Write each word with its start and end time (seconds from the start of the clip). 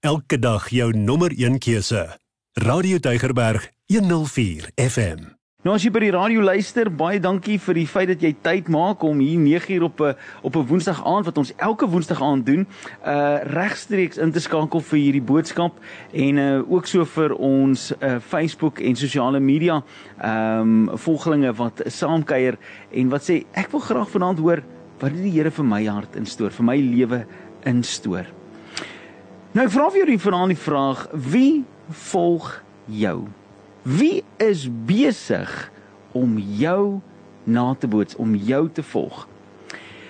Elke 0.00 0.38
dag 0.38 0.68
jou 0.70 0.92
nommer 0.94 1.32
1 1.34 1.58
keuse. 1.58 2.18
Radio 2.52 2.98
Deugerberg 2.98 3.64
104 3.86 4.70
FM. 4.74 5.24
Nou 5.66 5.74
as 5.74 5.82
jy 5.82 5.90
by 5.90 6.02
die 6.04 6.12
radio 6.14 6.44
luister, 6.46 6.86
baie 6.86 7.18
dankie 7.18 7.56
vir 7.58 7.74
die 7.80 7.86
feit 7.90 8.12
dat 8.12 8.22
jy 8.22 8.30
tyd 8.46 8.70
maak 8.70 9.02
om 9.02 9.18
hier 9.18 9.42
9uur 9.42 9.88
op 9.88 10.00
'n 10.00 10.14
op 10.46 10.56
'n 10.56 10.66
Woensdag 10.70 11.02
aand 11.02 11.26
wat 11.26 11.38
ons 11.42 11.52
elke 11.56 11.90
Woensdag 11.90 12.22
aand 12.22 12.46
doen, 12.46 12.66
uh 13.02 13.42
regstreeks 13.42 14.22
in 14.22 14.30
te 14.30 14.38
skakel 14.38 14.80
vir 14.80 14.98
hierdie 14.98 15.26
boodskap 15.32 15.74
en 16.12 16.38
uh 16.38 16.62
ook 16.70 16.86
so 16.86 17.04
vir 17.04 17.34
ons 17.34 17.92
uh 18.00 18.20
Facebook 18.20 18.78
en 18.78 18.94
sosiale 18.94 19.40
media 19.40 19.82
ehm 20.22 20.88
um, 20.88 20.96
volgelinge 20.98 21.52
wat 21.54 21.82
saamkuier 21.86 22.56
en 22.92 23.08
wat 23.08 23.22
sê 23.22 23.44
ek 23.52 23.70
wil 23.70 23.80
graag 23.80 24.10
vanaand 24.10 24.38
hoor 24.38 24.62
wat 25.00 25.12
die 25.12 25.30
Here 25.30 25.50
vir 25.50 25.64
my 25.64 25.86
hart 25.86 26.16
instoor, 26.16 26.50
vir 26.50 26.64
my 26.64 26.76
lewe 26.76 27.26
instoor. 27.64 28.37
Nou 29.56 29.64
vra 29.72 29.86
vir 29.88 30.02
julle 30.02 30.18
vanaand 30.20 30.52
die 30.52 30.60
vraag: 30.60 31.06
Wie 31.12 31.64
volg 31.88 32.50
jou? 32.84 33.28
Wie 33.82 34.24
is 34.36 34.66
besig 34.68 35.70
om 36.12 36.36
jou 36.36 37.00
na 37.48 37.74
te 37.74 37.88
boots, 37.88 38.16
om 38.16 38.34
jou 38.36 38.68
te 38.68 38.82
volg? 38.82 39.24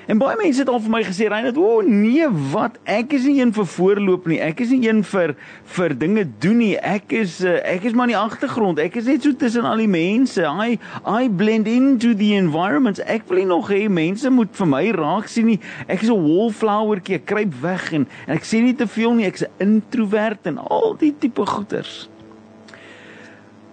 En 0.09 0.17
baie 0.17 0.39
mense 0.41 0.63
het 0.63 0.71
al 0.73 0.81
vir 0.81 0.91
my 0.91 1.03
gesê, 1.05 1.27
"Reinhard, 1.29 1.57
o 1.61 1.65
oh, 1.69 1.83
nee, 1.85 2.25
wat? 2.53 2.79
Ek 2.85 3.13
is 3.13 3.25
nie 3.29 3.43
een 3.43 3.53
vir 3.53 3.67
voorloop 3.67 4.27
nie. 4.27 4.41
Ek 4.41 4.61
is 4.61 4.71
nie 4.71 4.89
een 4.89 5.05
vir 5.05 5.35
vir 5.65 5.99
dinge 5.99 6.25
doen 6.39 6.57
nie. 6.57 6.77
Ek 6.77 7.13
is 7.13 7.45
uh, 7.45 7.61
ek 7.65 7.85
is 7.85 7.93
maar 7.93 8.09
in 8.09 8.15
die 8.15 8.17
agtergrond. 8.17 8.79
Ek 8.79 8.97
is 8.97 9.05
net 9.05 9.23
so 9.23 9.37
tussen 9.37 9.65
al 9.69 9.77
die 9.77 9.89
mense. 9.89 10.41
I 10.41 10.79
I 11.05 11.29
blend 11.29 11.69
into 11.69 12.15
the 12.15 12.33
environment. 12.33 12.99
Ek 13.05 13.29
wil 13.29 13.37
nie 13.37 13.45
nog 13.45 13.69
hê 13.69 13.89
mense 13.89 14.31
moet 14.31 14.49
vir 14.57 14.67
my 14.67 14.91
raak 14.91 15.29
sien 15.29 15.47
nie. 15.47 15.61
Ek 15.87 16.03
is 16.03 16.09
'n 16.09 16.25
wallflowertjie. 16.25 17.15
Ek 17.17 17.27
kruip 17.27 17.61
weg 17.61 17.93
en 17.93 18.07
en 18.27 18.35
ek 18.35 18.45
sê 18.45 18.63
nie 18.63 18.75
te 18.75 18.87
veel 18.87 19.13
nie. 19.13 19.27
Ek's 19.27 19.43
'n 19.43 19.53
introwert 19.61 20.47
en 20.47 20.59
al 20.59 20.97
die 20.97 21.13
tipe 21.19 21.45
goeters." 21.45 22.09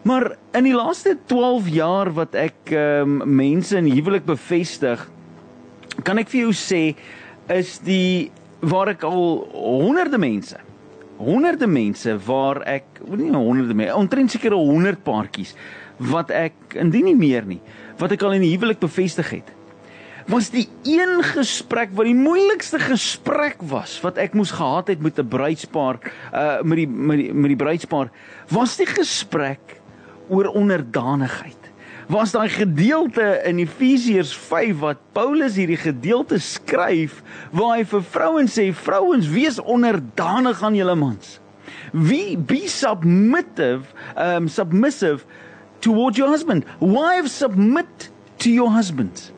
Maar 0.03 0.35
in 0.53 0.63
die 0.63 0.75
laaste 0.75 1.17
12 1.25 1.69
jaar 1.69 2.13
wat 2.13 2.35
ek 2.35 2.71
um, 2.71 3.21
mense 3.25 3.77
in 3.77 3.87
huwelik 3.89 4.25
bevestig, 4.25 5.09
kan 6.03 6.17
ek 6.17 6.29
vir 6.29 6.47
jou 6.47 6.53
sê 6.53 6.95
is 7.53 7.77
die 7.85 8.31
waar 8.61 8.93
ek 8.95 9.03
al 9.03 9.45
honderde 9.53 10.17
mense 10.17 10.57
honderde 11.17 11.67
mense 11.67 12.17
waar 12.25 12.61
ek 12.67 13.01
nie 13.07 13.31
honderde 13.31 13.75
mense 13.77 13.95
omtrent 13.95 14.31
seker 14.31 14.55
100 14.57 15.03
paartjies 15.05 15.55
wat 16.11 16.31
ek 16.35 16.75
indien 16.81 17.05
nie 17.11 17.19
meer 17.19 17.45
nie 17.47 17.61
wat 17.99 18.11
ek 18.15 18.25
al 18.25 18.35
in 18.35 18.43
die 18.43 18.55
huwelik 18.55 18.81
bevestig 18.81 19.29
het 19.37 19.53
was 20.27 20.49
die 20.49 20.65
een 20.89 21.21
gesprek 21.23 21.93
wat 21.93 22.09
die 22.09 22.17
moeilikste 22.17 22.79
gesprek 22.81 23.61
was 23.69 23.99
wat 24.03 24.17
ek 24.21 24.33
moes 24.33 24.55
gehad 24.57 24.89
het 24.89 25.01
met 25.01 25.19
'n 25.19 25.27
bruidspaar 25.29 25.99
uh 26.33 26.61
met 26.63 26.77
die 26.81 26.87
met 26.87 27.17
die 27.17 27.33
met 27.33 27.49
die 27.53 27.61
bruidspaar 27.63 28.09
was 28.49 28.77
die 28.77 28.89
gesprek 28.89 29.79
oor 30.29 30.49
onderdanigheid 30.49 31.64
was 32.07 32.31
daai 32.35 32.49
gedeelte 32.49 33.41
in 33.45 33.59
Efesiërs 33.63 34.33
5 34.37 34.79
wat 34.83 35.01
Paulus 35.17 35.57
hierdie 35.57 35.79
gedeelte 35.79 36.37
skryf 36.41 37.21
waar 37.55 37.79
hy 37.79 37.85
vir 37.89 38.03
vrouens 38.13 38.57
sê 38.59 38.69
vrouens 38.77 39.29
wees 39.33 39.57
onderdanig 39.61 40.61
aan 40.63 40.77
julle 40.77 40.95
mans. 40.99 41.39
Wie 41.91 42.37
be 42.37 42.65
submissive 42.69 43.93
um 44.15 44.47
submissive 44.47 45.25
towards 45.79 46.17
your 46.17 46.29
husband. 46.29 46.65
Wives 46.79 47.33
submit 47.33 48.09
to 48.37 48.49
your 48.49 48.69
husbands. 48.69 49.34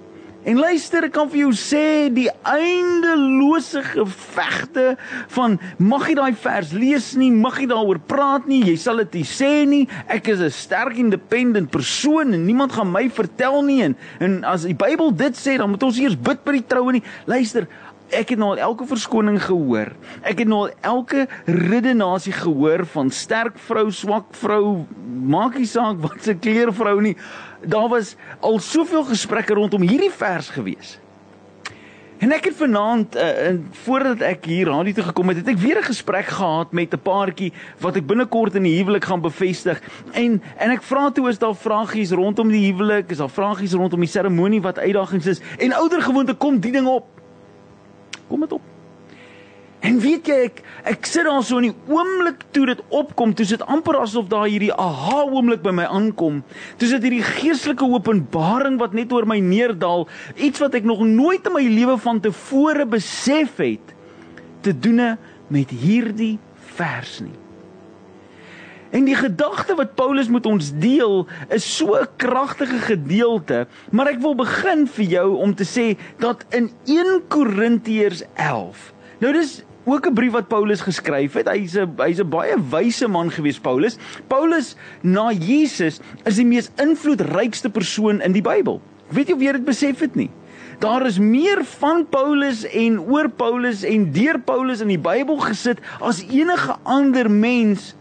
En 0.48 0.56
luister, 0.56 1.04
ek 1.04 1.12
kan 1.12 1.28
vir 1.28 1.42
jou 1.42 1.50
sê 1.60 2.08
die 2.14 2.30
eindelose 2.48 3.82
gevegte 3.84 4.94
van 5.36 5.58
mag 5.76 6.06
jy 6.08 6.14
daai 6.16 6.38
vers 6.40 6.70
lees 6.72 7.10
nie, 7.20 7.28
mag 7.36 7.58
jy 7.60 7.66
daaroor 7.68 8.00
praat 8.08 8.48
nie, 8.48 8.62
jy 8.70 8.78
sal 8.80 9.02
dit 9.04 9.18
nie 9.20 9.26
sê 9.28 9.52
nie. 9.68 9.82
Ek 10.08 10.30
is 10.32 10.40
'n 10.40 10.50
sterk 10.56 10.96
independent 11.04 11.68
persoon 11.70 12.32
en 12.32 12.46
niemand 12.48 12.72
gaan 12.72 12.88
my 12.88 13.10
vertel 13.10 13.60
nie 13.62 13.82
en, 13.84 13.98
en 14.24 14.44
as 14.48 14.64
die 14.64 14.78
Bybel 14.78 15.12
dit 15.12 15.36
sê, 15.36 15.58
dan 15.58 15.70
moet 15.70 15.84
ons 15.84 16.00
eers 16.00 16.16
bid 16.16 16.40
by 16.46 16.54
die 16.56 16.68
troue 16.68 16.96
nie. 16.96 17.04
Luister, 17.28 17.68
ek 18.08 18.30
het 18.30 18.40
nou 18.40 18.54
al 18.54 18.64
elke 18.70 18.88
verskoning 18.88 19.40
gehoor. 19.44 19.92
Ek 20.24 20.40
het 20.40 20.48
nou 20.48 20.64
al 20.68 20.72
elke 20.82 21.28
redenasie 21.46 22.32
gehoor 22.32 22.86
van 22.86 23.12
sterk 23.12 23.60
vrou, 23.60 23.92
swak 23.92 24.32
vrou, 24.32 24.86
maak 25.28 25.58
nie 25.60 25.68
saak 25.68 26.00
wat 26.00 26.24
se 26.24 26.38
kleur 26.40 26.72
vrou 26.72 27.02
nie. 27.02 27.18
Daar 27.66 27.90
was 27.90 28.16
al 28.40 28.60
soveel 28.60 29.04
gesprekke 29.04 29.54
rondom 29.54 29.82
hierdie 29.82 30.12
vers 30.12 30.50
gewees. 30.50 31.00
En 32.18 32.32
ek 32.34 32.48
het 32.50 32.56
vanaand 32.58 33.16
uh, 33.16 33.50
voordat 33.84 34.24
ek 34.26 34.48
hier 34.50 34.72
radio 34.72 34.94
toe 34.94 35.04
gekom 35.04 35.30
het, 35.30 35.38
het 35.38 35.52
ek 35.54 35.60
weer 35.62 35.78
'n 35.78 35.86
gesprek 35.86 36.26
gehad 36.26 36.72
met 36.72 36.94
'n 36.94 37.02
paartjie 37.02 37.54
wat 37.80 37.96
ek 37.96 38.08
binnekort 38.08 38.56
in 38.56 38.64
die 38.64 38.78
huwelik 38.78 39.06
gaan 39.06 39.22
bevestig. 39.22 39.82
En 40.12 40.42
en 40.58 40.70
ek 40.72 40.82
vra 40.82 41.12
toe 41.12 41.30
is 41.30 41.38
daar 41.38 41.56
vragies 41.56 42.12
rondom 42.12 42.50
die 42.50 42.72
huwelik, 42.72 43.12
is 43.12 43.18
daar 43.18 43.30
vragies 43.30 43.74
rondom 43.74 44.00
die 44.00 44.10
seremonie 44.10 44.62
wat 44.62 44.80
uitdagings 44.80 45.26
is 45.26 45.42
en 45.58 45.74
ouer 45.74 46.02
gewoonte 46.02 46.34
kom 46.34 46.60
die 46.60 46.72
ding 46.72 46.88
op. 46.88 47.06
Kom 48.28 48.40
dit 48.40 48.52
op. 48.52 48.77
En 49.86 50.00
weet 50.02 50.26
jy 50.30 50.38
ek 50.48 50.64
ek 50.90 51.06
sit 51.06 51.28
daar 51.28 51.44
so 51.46 51.60
in 51.62 51.70
die 51.70 51.94
oomblik 51.94 52.46
toe 52.56 52.66
dit 52.70 52.80
opkom, 52.96 53.34
toe 53.38 53.46
sit 53.46 53.62
amper 53.70 54.00
asof 54.02 54.30
daar 54.32 54.48
hierdie 54.50 54.74
aha 54.74 55.26
oomblik 55.28 55.62
by 55.66 55.74
my 55.76 55.86
aankom. 55.86 56.42
Toe 56.82 56.90
sit 56.90 57.06
hierdie 57.06 57.26
geestelike 57.26 57.86
openbaring 57.86 58.80
wat 58.82 58.96
net 58.98 59.14
oor 59.14 59.28
my 59.30 59.38
neerdal, 59.44 60.08
iets 60.36 60.64
wat 60.64 60.78
ek 60.80 60.88
nog 60.88 61.04
nooit 61.06 61.46
in 61.46 61.58
my 61.58 61.66
lewe 61.68 61.98
van 62.02 62.22
tevore 62.24 62.88
besef 62.90 63.60
het 63.62 63.94
te 64.66 64.74
doene 64.74 65.16
met 65.54 65.70
hierdie 65.70 66.38
vers 66.78 67.20
nie. 67.22 67.36
En 68.96 69.06
die 69.06 69.18
gedagte 69.20 69.76
wat 69.76 69.98
Paulus 70.00 70.30
met 70.32 70.46
ons 70.48 70.72
deel 70.80 71.28
is 71.54 71.66
so 71.78 71.94
'n 72.00 72.08
kragtige 72.18 72.80
gedeelte, 72.88 73.68
maar 73.92 74.08
ek 74.08 74.24
wil 74.24 74.36
begin 74.36 74.88
vir 74.88 75.06
jou 75.06 75.36
om 75.38 75.54
te 75.56 75.68
sê 75.68 75.98
dat 76.18 76.46
in 76.50 76.72
1 76.86 77.28
Korintiërs 77.28 78.24
11. 78.34 78.94
Nou 79.20 79.34
dis 79.34 79.64
ook 79.84 80.06
'n 80.08 80.14
brief 80.14 80.32
wat 80.32 80.48
Paulus 80.48 80.82
geskryf 80.82 81.34
het. 81.34 81.50
Hy's 81.50 81.78
'n 81.78 81.94
hy's 81.98 82.20
'n 82.20 82.30
baie 82.30 82.56
wyse 82.70 83.08
man 83.08 83.32
gewees 83.32 83.60
Paulus. 83.60 83.98
Paulus 84.28 84.76
na 85.02 85.32
Jesus 85.32 86.00
is 86.24 86.36
die 86.36 86.46
mees 86.46 86.70
invloedrykste 86.76 87.70
persoon 87.70 88.22
in 88.22 88.32
die 88.32 88.42
Bybel. 88.42 88.82
Weet 89.08 89.28
jy 89.28 89.34
of 89.34 89.42
jy 89.42 89.52
dit 89.52 89.66
besef 89.66 90.00
het 90.00 90.16
nie? 90.16 90.30
Daar 90.80 91.06
is 91.06 91.20
meer 91.20 91.66
van 91.66 92.06
Paulus 92.10 92.64
en 92.64 93.00
oor 93.00 93.30
Paulus 93.30 93.84
en 93.84 94.12
deur 94.12 94.40
Paulus 94.40 94.82
in 94.82 94.88
die 94.88 95.00
Bybel 95.00 95.38
gesit 95.38 95.80
as 96.00 96.22
enige 96.22 96.76
ander 96.84 97.32
mens 97.32 97.96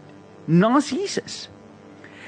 na 0.45 0.79
Jesus. 0.79 1.49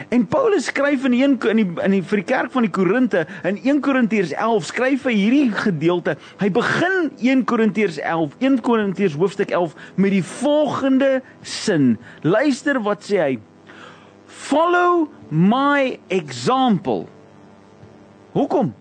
En 0.08 0.24
Paulus 0.28 0.70
skryf 0.70 1.04
in 1.04 1.12
die 1.12 1.24
in 1.24 1.60
die 1.60 1.68
in 1.84 1.92
die 1.92 2.02
vir 2.04 2.22
die 2.22 2.28
kerk 2.28 2.54
van 2.54 2.64
die 2.64 2.72
Korinte 2.72 3.26
in 3.44 3.60
1 3.60 3.82
Korintiërs 3.84 4.32
11 4.32 4.70
skryf 4.72 5.06
hy 5.10 5.16
hierdie 5.18 5.52
gedeelte. 5.52 6.16
Hy 6.40 6.50
begin 6.56 7.12
1 7.20 7.44
Korintiërs 7.50 8.00
11, 8.00 8.38
1 8.40 8.60
Korintiërs 8.64 9.18
hoofstuk 9.20 9.52
11 9.52 9.76
met 10.00 10.16
die 10.16 10.24
volgende 10.24 11.12
sin. 11.44 11.98
Luister 12.24 12.80
wat 12.88 13.04
sê 13.04 13.20
hy? 13.20 13.32
Follow 14.30 15.10
my 15.30 16.00
example. 16.08 17.04
Hoekom? 18.38 18.72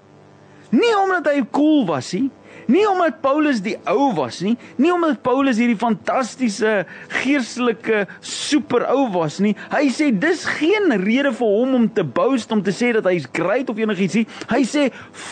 Nie 0.71 0.95
omdat 1.03 1.31
hy 1.33 1.43
cool 1.57 1.87
was 1.89 2.13
nie, 2.15 2.29
Nie 2.69 2.85
omdat 2.85 3.23
Paulus 3.25 3.63
die 3.65 3.77
ou 3.89 4.11
was 4.19 4.43
nie, 4.45 4.55
nie 4.77 4.91
omdat 4.93 5.23
Paulus 5.25 5.57
hierdie 5.57 5.79
fantastiese 5.81 6.83
geestelike 7.23 8.03
super 8.21 8.85
ou 8.93 9.07
was 9.15 9.39
nie. 9.41 9.55
Hy 9.73 9.87
sê 9.95 10.11
dis 10.13 10.43
geen 10.59 10.93
rede 11.01 11.33
vir 11.39 11.55
hom 11.55 11.79
om 11.79 11.87
te 11.89 12.05
boast 12.05 12.53
om 12.53 12.61
te 12.65 12.75
sê 12.77 12.93
dat 12.97 13.09
hy's 13.09 13.29
great 13.33 13.73
of 13.73 13.81
enigiets 13.81 14.19
nie. 14.21 14.27
Hy 14.53 14.61
sê 14.69 14.89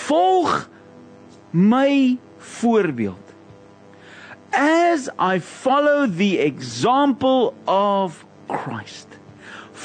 volg 0.07 0.63
my 1.53 2.17
voorbeeld. 2.57 3.21
As 4.57 5.11
I 5.21 5.37
follow 5.37 6.07
the 6.09 6.39
example 6.41 7.53
of 7.69 8.25
Christ. 8.49 9.19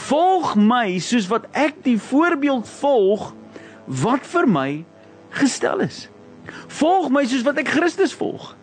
Volg 0.07 0.55
my 0.55 1.01
soos 1.03 1.27
wat 1.27 1.49
ek 1.51 1.83
die 1.83 1.97
voorbeeld 1.99 2.69
volg 2.79 3.33
wat 3.91 4.23
vir 4.31 4.47
my 4.47 4.69
gestel 5.35 5.83
is. 5.83 6.05
Volg 6.79 7.09
my 7.13 7.25
soos 7.25 7.45
wat 7.47 7.59
ek 7.61 7.73
Christus 7.75 8.13
volg. 8.17 8.55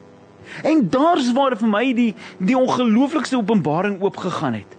En 0.65 0.89
daar's 0.91 1.33
waar 1.37 1.57
vir 1.59 1.69
my 1.71 1.85
die 1.95 2.11
die 2.39 2.57
ongelooflikste 2.59 3.37
openbaring 3.37 4.01
oopgegaan 4.03 4.59
het. 4.61 4.77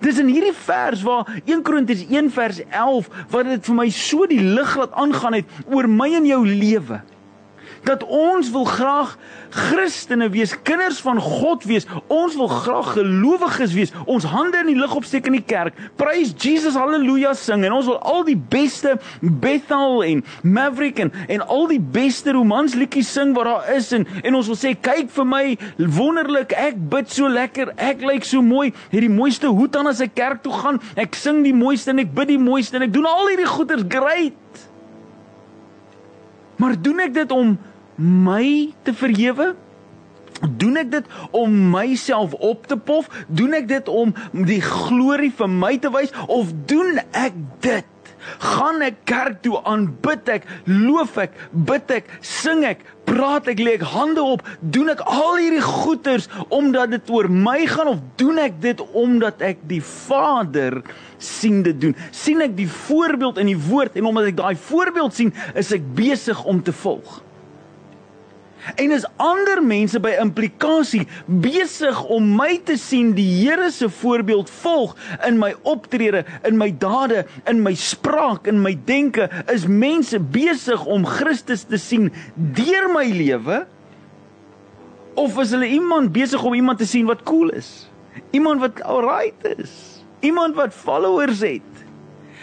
Dis 0.00 0.18
in 0.18 0.28
hierdie 0.30 0.54
vers 0.54 1.02
waar 1.02 1.28
1 1.44 1.62
Korintiërs 1.62 2.04
1 2.08 2.30
vers 2.30 2.60
11 2.68 3.08
wat 3.30 3.48
dit 3.48 3.70
vir 3.70 3.76
my 3.76 3.88
so 3.94 4.26
die 4.30 4.40
lig 4.40 4.76
laat 4.76 4.92
aangaan 4.92 5.40
het 5.40 5.56
oor 5.70 5.88
my 5.88 6.10
en 6.18 6.26
jou 6.28 6.42
lewe. 6.46 7.00
Dat 7.88 8.04
ons 8.04 8.50
wil 8.50 8.64
graag 8.64 9.16
Christene 9.50 10.28
wees, 10.30 10.52
kinders 10.62 11.00
van 11.02 11.18
God 11.20 11.64
wees. 11.66 11.86
Ons 12.06 12.36
wil 12.38 12.48
graag 12.48 12.92
gelowiges 12.92 13.72
wees. 13.74 13.92
Ons 14.04 14.26
hande 14.30 14.60
in 14.62 14.70
die 14.70 14.78
lug 14.78 14.94
opsteek 14.94 15.26
in 15.26 15.38
die 15.38 15.44
kerk. 15.44 15.76
Prys 15.98 16.32
Jesus, 16.38 16.76
haleluja 16.78 17.32
sing 17.38 17.64
en 17.66 17.74
ons 17.74 17.88
wil 17.90 17.98
al 18.06 18.24
die 18.28 18.38
beste 18.38 18.96
Bethel 19.20 20.04
en 20.06 20.24
Maverick 20.42 21.00
en 21.02 21.12
en 21.28 21.44
al 21.46 21.66
die 21.72 21.80
beste 21.80 22.34
romansliedjies 22.36 23.10
sing 23.10 23.34
wat 23.36 23.48
daar 23.48 23.72
is 23.76 23.90
en 23.96 24.06
en 24.22 24.38
ons 24.38 24.50
wil 24.50 24.58
sê 24.58 24.74
kyk 24.78 25.10
vir 25.14 25.26
my 25.26 25.44
wonderlik, 25.78 26.54
ek 26.56 26.78
bid 26.92 27.10
so 27.12 27.28
lekker, 27.30 27.74
ek 27.80 28.04
lyk 28.06 28.26
so 28.26 28.42
mooi, 28.44 28.70
het 28.92 29.02
die 29.02 29.12
mooiste 29.12 29.50
hoed 29.50 29.76
aan 29.76 29.90
as 29.90 30.02
ek 30.04 30.14
kerk 30.18 30.44
toe 30.44 30.54
gaan. 30.54 30.80
Ek 31.00 31.16
sing 31.18 31.42
die 31.46 31.56
mooiste 31.56 31.94
en 31.94 32.04
ek 32.04 32.14
bid 32.14 32.34
die 32.34 32.40
mooiste 32.40 32.78
en 32.78 32.86
ek 32.86 32.94
doen 32.94 33.08
al 33.08 33.32
hierdie 33.32 33.48
goeders 33.50 33.86
great. 33.90 34.36
Maar 36.60 36.76
doen 36.76 37.00
ek 37.06 37.14
dit 37.16 37.30
om 37.32 37.54
my 38.00 38.72
te 38.82 38.94
verhewe? 38.96 39.52
Doen 40.40 40.80
ek 40.80 40.90
dit 40.90 41.08
om 41.36 41.56
myself 41.70 42.32
op 42.40 42.66
te 42.66 42.76
pof? 42.76 43.10
Doen 43.28 43.58
ek 43.60 43.68
dit 43.68 43.88
om 43.92 44.14
die 44.46 44.62
glorie 44.64 45.32
vir 45.36 45.50
my 45.52 45.76
te 45.78 45.92
wys 45.92 46.14
of 46.26 46.52
doen 46.70 47.00
ek 47.12 47.36
dit? 47.64 47.86
Gaan 48.40 48.82
ek 48.84 48.98
kerk 49.08 49.38
toe 49.44 49.58
aanbid 49.68 50.28
ek, 50.32 50.46
loof 50.68 51.16
ek, 51.22 51.36
bid 51.52 51.92
ek, 51.92 52.10
sing 52.24 52.66
ek, 52.68 52.82
praat 53.08 53.48
ek, 53.50 53.62
lê 53.64 53.74
ek 53.78 53.86
hande 53.94 54.22
op, 54.22 54.44
doen 54.60 54.92
ek 54.92 55.00
al 55.08 55.40
hierdie 55.40 55.64
goeters 55.64 56.28
omdat 56.52 56.92
dit 56.92 57.12
oor 57.12 57.30
my 57.32 57.64
gaan 57.70 57.94
of 57.94 58.02
doen 58.20 58.40
ek 58.42 58.60
dit 58.62 58.82
omdat 58.92 59.40
ek 59.44 59.64
die 59.70 59.80
Vader 59.84 60.82
sien 61.16 61.64
dit 61.66 61.80
doen? 61.80 61.96
sien 62.12 62.44
ek 62.44 62.54
die 62.58 62.68
voorbeeld 62.68 63.40
in 63.40 63.50
die 63.54 63.60
woord 63.70 63.96
en 63.96 64.12
omdat 64.12 64.30
ek 64.34 64.38
daai 64.40 64.54
voorbeeld 64.68 65.16
sien, 65.16 65.34
is 65.56 65.72
ek 65.76 65.84
besig 65.96 66.44
om 66.44 66.62
te 66.64 66.76
volg? 66.76 67.20
En 68.76 68.90
is 68.92 69.06
ander 69.16 69.62
mense 69.64 70.00
by 70.02 70.12
implikasie 70.20 71.06
besig 71.26 72.00
om 72.12 72.26
my 72.36 72.58
te 72.64 72.76
sien 72.80 73.12
die 73.16 73.28
Here 73.40 73.70
se 73.72 73.88
voorbeeld 74.00 74.50
volg 74.60 74.96
in 75.26 75.38
my 75.40 75.54
optrede, 75.68 76.24
in 76.48 76.58
my 76.60 76.70
dade, 76.70 77.24
in 77.48 77.62
my 77.64 77.74
spraak, 77.78 78.48
in 78.50 78.60
my 78.62 78.74
denke, 78.88 79.30
is 79.52 79.66
mense 79.66 80.20
besig 80.20 80.84
om 80.86 81.06
Christus 81.08 81.64
te 81.68 81.80
sien 81.80 82.10
deur 82.34 82.90
my 82.92 83.06
lewe? 83.14 83.62
Of 85.20 85.38
is 85.42 85.54
hulle 85.56 85.68
iemand 85.68 86.12
besig 86.14 86.42
om 86.44 86.54
iemand 86.54 86.80
te 86.80 86.88
sien 86.88 87.08
wat 87.08 87.24
cool 87.28 87.50
is? 87.56 87.88
Iemand 88.36 88.60
wat 88.60 88.82
alright 88.82 89.46
is? 89.56 90.04
Iemand 90.20 90.54
wat 90.58 90.74
followers 90.76 91.40
het? 91.40 91.69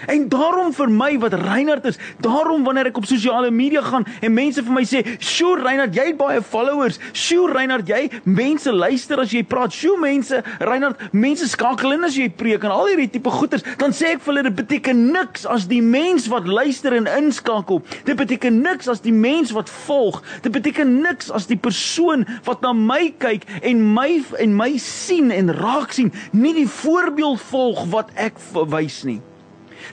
En 0.05 0.29
daarom 0.29 0.73
vir 0.73 0.89
my 0.89 1.11
wat 1.19 1.33
Reinhard 1.33 1.85
is, 1.85 1.97
daarom 2.21 2.63
wanneer 2.63 2.91
ek 2.91 2.97
op 2.97 3.05
sosiale 3.09 3.51
media 3.51 3.81
gaan 3.81 4.05
en 4.21 4.33
mense 4.33 4.63
vir 4.63 4.73
my 4.73 4.83
sê, 4.85 5.03
"Sjoe 5.19 5.57
Reinhard, 5.61 5.95
jy 5.95 6.05
het 6.11 6.17
baie 6.17 6.41
followers. 6.41 6.99
Sjoe 7.13 7.51
Reinhard, 7.51 7.87
jy 7.87 8.09
mense 8.23 8.71
luister 8.71 9.19
as 9.19 9.31
jy 9.31 9.43
praat. 9.43 9.73
Sjoe 9.73 9.97
mense, 9.99 10.43
Reinhard, 10.59 11.13
mense 11.13 11.47
skakel 11.47 11.91
in 11.93 12.03
as 12.03 12.15
jy 12.15 12.29
preek 12.29 12.63
en 12.63 12.71
al 12.71 12.87
hierdie 12.87 13.09
tipe 13.09 13.29
goeters." 13.29 13.63
Dan 13.77 13.91
sê 13.91 14.13
ek 14.13 14.21
vir 14.21 14.33
hulle 14.33 14.43
dit 14.43 14.55
beteken 14.55 15.11
niks 15.11 15.45
as 15.45 15.67
die 15.67 15.81
mens 15.81 16.27
wat 16.27 16.47
luister 16.47 16.93
en 16.93 17.07
inskakel. 17.07 17.81
Dit 18.03 18.15
beteken 18.15 18.61
niks 18.61 18.87
as 18.87 19.01
die 19.01 19.13
mens 19.13 19.51
wat 19.51 19.69
volg. 19.69 20.23
Dit 20.41 20.51
beteken 20.51 21.01
niks 21.01 21.31
as 21.31 21.47
die 21.47 21.57
persoon 21.57 22.25
wat 22.43 22.61
na 22.61 22.73
my 22.73 23.13
kyk 23.17 23.43
en 23.61 23.93
my 23.93 24.23
en 24.39 24.55
my 24.55 24.77
sien 24.77 25.31
en 25.31 25.51
raak 25.53 25.91
sien, 25.91 26.11
nie 26.31 26.53
die 26.53 26.67
voorbeeld 26.67 27.41
volg 27.51 27.85
wat 27.93 28.11
ek 28.15 28.39
wys 28.67 29.03
nie. 29.07 29.21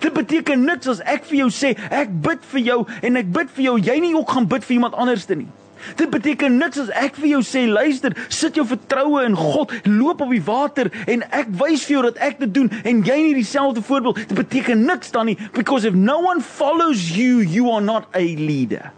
Dit 0.00 0.12
beteken 0.12 0.64
niks 0.64 0.88
as 0.88 1.02
ek 1.04 1.26
vir 1.28 1.44
jou 1.44 1.50
sê 1.52 1.74
ek 1.90 2.12
bid 2.24 2.46
vir 2.52 2.64
jou 2.70 2.78
en 3.02 3.20
ek 3.20 3.28
bid 3.32 3.52
vir 3.56 3.64
jou 3.70 3.76
jy 3.90 3.98
nie 4.02 4.14
ook 4.16 4.32
gaan 4.36 4.48
bid 4.48 4.64
vir 4.64 4.78
iemand 4.78 4.98
anderste 4.98 5.36
nie. 5.38 5.50
Dit 5.96 6.10
beteken 6.10 6.56
niks 6.56 6.78
as 6.80 6.90
ek 6.96 7.18
vir 7.20 7.34
jou 7.34 7.40
sê 7.44 7.64
luister, 7.68 8.14
sit 8.32 8.56
jou 8.56 8.64
vertroue 8.68 9.24
in 9.26 9.36
God, 9.36 9.72
loop 9.84 10.22
op 10.24 10.32
die 10.32 10.42
water 10.44 10.90
en 11.10 11.24
ek 11.28 11.50
wys 11.60 11.84
vir 11.84 11.96
jou 11.96 12.04
dat 12.08 12.20
ek 12.24 12.40
dit 12.44 12.54
doen 12.56 12.70
en 12.82 13.02
jy 13.04 13.18
nie 13.20 13.34
dieselfde 13.36 13.84
voorbeeld. 13.84 14.22
Dit 14.30 14.38
beteken 14.38 14.86
niks 14.88 15.12
dan 15.14 15.28
nie 15.30 15.38
because 15.52 15.84
if 15.84 15.94
no 15.94 16.20
one 16.24 16.40
follows 16.40 17.10
you, 17.16 17.40
you 17.40 17.70
are 17.70 17.84
not 17.84 18.08
a 18.14 18.24
leader. 18.24 18.92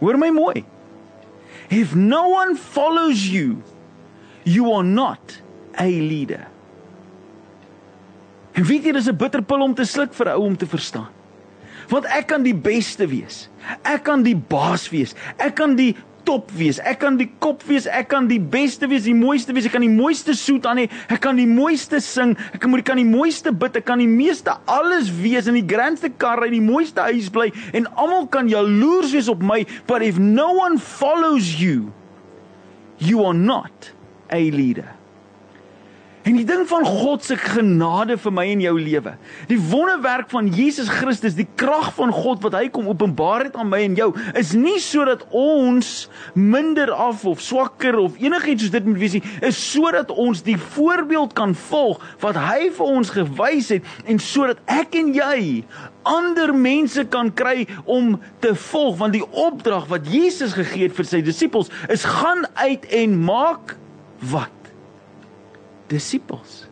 Hoor 0.00 0.16
my 0.16 0.30
mooi. 0.32 0.64
If 1.70 1.94
no 1.94 2.28
one 2.28 2.56
follows 2.56 3.26
you, 3.28 3.62
you 4.44 4.72
are 4.72 4.86
not 4.86 5.40
a 5.78 5.86
leader. 5.86 6.46
En 8.60 8.66
weet 8.68 8.84
jy 8.84 8.92
dis 8.92 9.08
'n 9.08 9.16
bitterpil 9.16 9.62
om 9.64 9.74
te 9.74 9.84
sluk 9.88 10.12
vir 10.12 10.28
'n 10.28 10.36
ou 10.36 10.44
om 10.44 10.56
te 10.56 10.66
verstaan. 10.66 11.08
Want 11.88 12.04
ek 12.04 12.26
kan 12.26 12.42
die 12.42 12.54
beste 12.54 13.06
wees. 13.06 13.48
Ek 13.82 14.02
kan 14.04 14.22
die 14.22 14.36
baas 14.36 14.88
wees. 14.90 15.14
Ek 15.38 15.54
kan 15.54 15.74
die 15.76 15.96
top 16.24 16.50
wees. 16.50 16.78
Ek 16.78 16.98
kan 16.98 17.16
die 17.16 17.30
kop 17.38 17.62
wees. 17.62 17.86
Ek 17.86 18.08
kan 18.08 18.28
die 18.28 18.40
beste 18.40 18.86
wees, 18.86 19.04
die 19.04 19.14
mooiste 19.14 19.52
wees. 19.52 19.64
Ek 19.64 19.72
kan 19.72 19.80
die 19.80 19.88
mooiste 19.88 20.34
soet 20.34 20.66
aan 20.66 20.76
hê. 20.76 20.90
Ek 21.08 21.20
kan 21.20 21.36
die 21.36 21.46
mooiste 21.46 22.00
sing. 22.00 22.36
Ek 22.52 22.66
moet 22.66 22.84
kan 22.84 22.96
die 22.96 23.08
mooiste 23.08 23.52
bid. 23.52 23.76
Ek 23.76 23.84
kan 23.84 23.98
die 23.98 24.06
meeste 24.06 24.54
alles 24.66 25.10
wees 25.10 25.46
in 25.46 25.54
die 25.54 25.66
grandste 25.74 26.10
kar 26.10 26.44
en 26.44 26.52
die 26.52 26.60
mooiste 26.60 27.00
huis 27.00 27.30
bly 27.30 27.52
en 27.72 27.86
almal 27.96 28.26
kan 28.26 28.48
jaloers 28.48 29.12
wees 29.12 29.28
op 29.28 29.42
my, 29.42 29.66
but 29.86 30.02
if 30.02 30.18
no 30.18 30.52
one 30.52 30.78
follows 30.78 31.60
you, 31.60 31.92
you 32.98 33.24
are 33.24 33.34
not 33.34 33.92
a 34.30 34.50
leader. 34.50 34.99
En 36.28 36.36
die 36.36 36.44
ding 36.44 36.66
van 36.68 36.84
God 36.84 37.24
se 37.24 37.36
genade 37.40 38.18
vir 38.20 38.32
my 38.36 38.44
en 38.52 38.60
jou 38.60 38.74
lewe. 38.76 39.14
Die 39.48 39.56
wonderwerk 39.70 40.28
van 40.28 40.50
Jesus 40.52 40.90
Christus, 40.92 41.36
die 41.38 41.48
krag 41.56 41.94
van 41.96 42.12
God 42.12 42.42
wat 42.44 42.58
hy 42.58 42.66
kom 42.68 42.90
openbaar 42.92 43.46
het 43.46 43.56
aan 43.56 43.70
my 43.72 43.80
en 43.86 43.96
jou, 43.96 44.10
is 44.36 44.52
nie 44.52 44.76
sodat 44.84 45.24
ons 45.32 46.10
minder 46.36 46.92
af 46.92 47.24
of 47.24 47.40
swakker 47.40 47.96
of 48.02 48.20
enigiets 48.20 48.66
soos 48.66 48.74
dit 48.74 48.90
moet 48.90 49.00
wees 49.00 49.16
nie, 49.16 49.24
is 49.48 49.56
sodat 49.70 50.12
ons 50.12 50.44
die 50.44 50.58
voorbeeld 50.60 51.32
kan 51.38 51.56
volg 51.70 52.04
wat 52.20 52.36
hy 52.36 52.68
vir 52.76 52.92
ons 53.00 53.14
gewys 53.16 53.72
het 53.72 53.88
en 54.04 54.20
sodat 54.20 54.60
ek 54.68 55.00
en 55.00 55.14
jy 55.16 55.40
ander 56.08 56.52
mense 56.56 57.04
kan 57.12 57.32
kry 57.36 57.64
om 57.88 58.18
te 58.44 58.52
volg 58.68 59.00
want 59.00 59.16
die 59.16 59.24
opdrag 59.24 59.88
wat 59.88 60.08
Jesus 60.12 60.56
gegee 60.58 60.88
het 60.88 60.96
vir 60.96 61.08
sy 61.08 61.24
disippels 61.24 61.72
is 61.92 62.04
gaan 62.04 62.44
uit 62.60 62.88
en 63.02 63.20
maak 63.24 63.76
wat 64.32 64.59
disippels. 65.90 66.64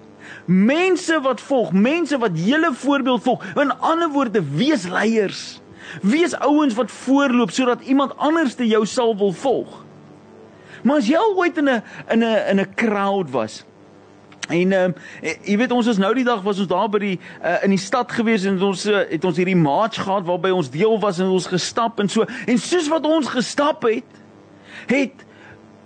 Mense 0.48 1.18
wat 1.24 1.40
volg, 1.44 1.72
mense 1.72 2.18
wat 2.18 2.36
julle 2.40 2.70
voorbeeld 2.72 3.22
volg. 3.22 3.44
In 3.60 3.74
ander 3.78 4.08
woorde, 4.14 4.42
wees 4.54 4.86
leiers. 4.88 5.60
Wees 6.02 6.34
ouens 6.38 6.76
wat 6.76 6.90
voorloop 6.90 7.50
sodat 7.50 7.84
iemand 7.88 8.16
anders 8.16 8.54
te 8.54 8.66
jou 8.66 8.86
sal 8.86 9.16
wil 9.16 9.32
volg. 9.32 9.84
Maar 10.82 11.02
as 11.02 11.08
jy 11.10 11.16
al 11.18 11.36
ooit 11.36 11.56
in 11.58 11.68
'n 11.68 11.82
in 12.08 12.22
'n 12.24 12.44
in 12.50 12.60
'n 12.60 12.74
crowd 12.74 13.30
was, 13.30 13.64
En 14.48 14.72
ehm 14.72 14.84
um, 14.84 14.94
jy 15.44 15.56
weet 15.60 15.72
ons 15.76 15.86
is 15.86 15.98
nou 16.00 16.14
die 16.16 16.24
dag 16.24 16.40
was 16.42 16.58
ons 16.62 16.68
daar 16.70 16.88
by 16.88 16.98
die 17.02 17.16
uh, 17.44 17.58
in 17.66 17.74
die 17.74 17.80
stad 17.80 18.12
gewees 18.12 18.46
en 18.48 18.56
ons 18.64 18.86
uh, 18.88 19.02
het 19.10 19.24
ons 19.28 19.36
hierdie 19.36 19.56
march 19.56 19.98
gehad 20.00 20.24
waarby 20.24 20.52
ons 20.56 20.70
deel 20.72 20.96
was 21.02 21.20
en 21.20 21.28
ons 21.34 21.48
gestap 21.52 22.00
en 22.00 22.08
so 22.08 22.24
en 22.46 22.58
soos 22.58 22.88
wat 22.88 23.04
ons 23.04 23.28
gestap 23.28 23.84
het 23.84 24.22
het 24.88 25.26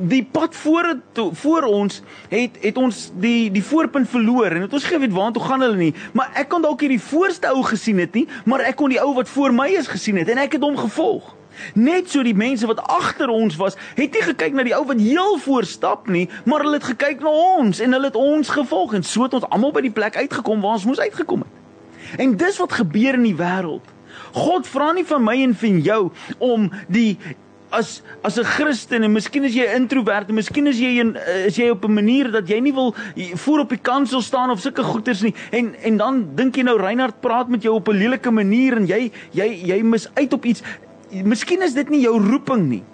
die 0.09 0.23
pad 0.25 0.57
voor 0.57 0.97
toe, 1.13 1.35
voor 1.35 1.63
ons 1.63 2.03
het 2.29 2.57
het 2.61 2.77
ons 2.77 3.11
die 3.21 3.51
die 3.51 3.65
voorpunt 3.65 4.09
verloor 4.09 4.51
en 4.51 4.65
het 4.67 4.73
ons 4.73 4.85
geweet 4.85 5.13
waartoe 5.13 5.43
gaan 5.43 5.61
hulle 5.61 5.77
nie. 5.77 5.95
Maar 6.13 6.33
ek 6.43 6.49
kon 6.53 6.65
dalk 6.65 6.83
hierdie 6.83 7.01
voorste 7.01 7.51
ou 7.53 7.63
gesien 7.67 8.01
het 8.03 8.15
nie 8.15 8.27
maar 8.45 8.65
ek 8.67 8.77
kon 8.81 8.91
die 8.93 9.01
ou 9.01 9.13
wat 9.15 9.31
voor 9.31 9.55
my 9.55 9.69
is 9.79 9.91
gesien 9.91 10.19
het 10.21 10.29
en 10.33 10.43
ek 10.43 10.59
het 10.59 10.67
hom 10.67 10.77
gevolg. 10.77 11.35
Net 11.79 12.09
so 12.11 12.25
die 12.25 12.35
mense 12.35 12.67
wat 12.67 12.81
agter 12.91 13.31
ons 13.31 13.57
was 13.61 13.79
het 13.95 14.17
nie 14.17 14.25
gekyk 14.27 14.57
na 14.57 14.67
die 14.67 14.77
ou 14.77 14.85
wat 14.89 15.01
heel 15.01 15.39
voor 15.45 15.69
stap 15.69 16.09
nie 16.09 16.29
maar 16.45 16.65
hulle 16.65 16.81
het 16.81 16.91
gekyk 16.95 17.23
na 17.23 17.33
ons 17.59 17.81
en 17.81 17.97
hulle 17.99 18.11
het 18.11 18.19
ons 18.19 18.55
gevolg 18.59 18.97
en 18.99 19.07
so 19.07 19.29
het 19.29 19.39
ons 19.39 19.49
almal 19.51 19.75
by 19.77 19.85
die 19.87 19.95
plek 19.95 20.17
uitgekom 20.17 20.65
waar 20.65 20.81
ons 20.81 20.89
moes 20.89 21.03
uitgekom 21.03 21.47
het. 21.47 21.59
En 22.19 22.37
dis 22.37 22.59
wat 22.59 22.81
gebeur 22.83 23.21
in 23.21 23.29
die 23.31 23.39
wêreld 23.39 23.93
God 24.33 24.67
vra 24.69 24.93
nie 24.97 25.05
van 25.09 25.25
my 25.25 25.37
en 25.45 25.55
van 25.57 25.81
jou 25.85 26.03
om 26.39 26.69
die 26.93 27.19
as 27.73 28.03
as 28.23 28.39
'n 28.39 28.45
Christen 28.45 29.03
en 29.03 29.13
miskien 29.13 29.45
is 29.45 29.55
jy 29.55 29.65
'n 29.67 29.83
introwert 29.83 30.29
en 30.29 30.35
miskien 30.35 30.67
is 30.67 30.79
jy 30.79 31.01
een 31.01 31.17
is 31.47 31.57
jy 31.57 31.71
op 31.71 31.85
'n 31.85 31.95
manier 31.95 32.31
dat 32.31 32.49
jy 32.49 32.61
nie 32.61 32.73
wil 32.73 32.95
voor 33.35 33.59
op 33.61 33.69
die 33.69 33.83
kansel 33.83 34.21
staan 34.23 34.51
of 34.51 34.61
sulke 34.61 34.83
goeters 34.83 35.23
nie. 35.23 35.35
En 35.51 35.75
en 35.83 35.97
dan 35.97 36.29
dink 36.35 36.57
jy 36.57 36.63
nou 36.63 36.79
Reinhard 36.79 37.21
praat 37.21 37.49
met 37.49 37.63
jou 37.63 37.75
op 37.75 37.89
'n 37.89 37.97
lelike 37.97 38.31
manier 38.31 38.77
en 38.77 38.87
jy 38.87 39.11
jy 39.33 39.63
jy 39.65 39.83
mis 39.83 40.09
uit 40.15 40.33
op 40.33 40.45
iets. 40.45 40.63
Miskien 41.25 41.63
is 41.63 41.75
dit 41.75 41.89
nie 41.89 42.01
jou 42.01 42.21
roeping 42.21 42.69
nie. 42.69 42.85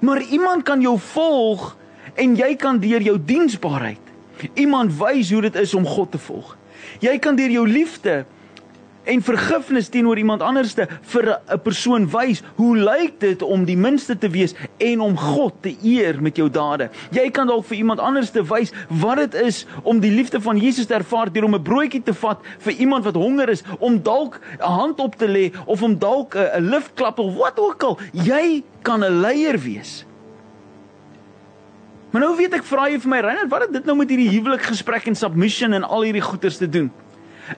Maar 0.00 0.22
iemand 0.22 0.62
kan 0.62 0.80
jou 0.80 0.98
volg 0.98 1.76
en 2.14 2.36
jy 2.36 2.56
kan 2.56 2.78
deur 2.78 3.02
jou 3.02 3.18
diensbaarheid 3.24 4.02
iemand 4.54 4.92
wys 4.98 5.30
hoe 5.30 5.40
dit 5.40 5.54
is 5.54 5.74
om 5.74 5.86
God 5.86 6.10
te 6.10 6.18
volg. 6.18 6.56
Jy 7.00 7.18
kan 7.18 7.36
deur 7.36 7.50
jou 7.50 7.68
liefde 7.68 8.24
en 9.04 9.22
vergifnis 9.22 9.88
teenoor 9.88 10.18
iemand 10.18 10.42
anderste 10.42 10.88
vir 11.00 11.38
'n 11.48 11.60
persoon 11.62 12.08
wys, 12.10 12.42
hoe 12.56 12.76
lyk 12.76 13.20
dit 13.20 13.42
om 13.42 13.64
die 13.64 13.76
minste 13.76 14.18
te 14.18 14.28
wees 14.28 14.54
en 14.78 15.00
om 15.00 15.16
God 15.16 15.54
te 15.62 15.76
eer 15.82 16.22
met 16.22 16.36
jou 16.36 16.50
dade? 16.50 16.90
Jy 17.10 17.30
kan 17.30 17.46
dalk 17.46 17.64
vir 17.64 17.76
iemand 17.76 18.00
anderste 18.00 18.42
wys 18.42 18.72
wat 18.88 19.16
dit 19.16 19.34
is 19.34 19.66
om 19.82 20.00
die 20.00 20.10
liefde 20.10 20.40
van 20.40 20.58
Jesus 20.58 20.86
te 20.86 20.94
ervaar 20.94 21.32
deur 21.32 21.44
om 21.44 21.54
'n 21.54 21.62
broodjie 21.62 22.02
te 22.02 22.14
vat 22.14 22.38
vir 22.58 22.72
iemand 22.72 23.04
wat 23.04 23.14
honger 23.14 23.48
is, 23.48 23.62
om 23.78 24.02
dalk 24.02 24.40
'n 24.58 24.62
hand 24.62 25.00
op 25.00 25.16
te 25.16 25.26
lê 25.26 25.52
of 25.66 25.82
om 25.82 25.98
dalk 25.98 26.34
'n 26.34 26.60
liftklap 26.60 27.18
of 27.18 27.34
wat 27.34 27.58
ook 27.58 27.82
al. 27.82 27.98
Jy 28.12 28.62
kan 28.82 29.04
'n 29.04 29.20
leier 29.20 29.58
wees. 29.58 30.06
Maar 32.10 32.20
nou 32.20 32.36
weet 32.36 32.52
ek 32.52 32.64
vra 32.64 32.88
jy 32.88 32.98
vir 33.00 33.08
my 33.08 33.20
Reinhard, 33.20 33.50
wat 33.50 33.60
het 33.60 33.72
dit 33.72 33.84
nou 33.88 33.96
met 33.96 34.10
hierdie 34.12 34.28
huwelikgesprek 34.28 35.06
en 35.06 35.14
submission 35.16 35.72
en 35.72 35.82
al 35.82 36.02
hierdie 36.02 36.20
goeters 36.20 36.56
te 36.56 36.68
doen? 36.68 36.90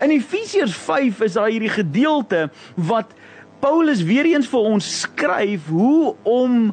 In 0.00 0.10
Efesiërs 0.10 0.74
5 0.86 1.20
is 1.26 1.36
daar 1.38 1.52
hierdie 1.52 1.72
gedeelte 1.72 2.48
wat 2.74 3.12
Paulus 3.60 4.02
weer 4.02 4.26
eens 4.28 4.48
vir 4.50 4.70
ons 4.74 4.88
skryf 5.00 5.68
hoe 5.72 6.14
om 6.22 6.72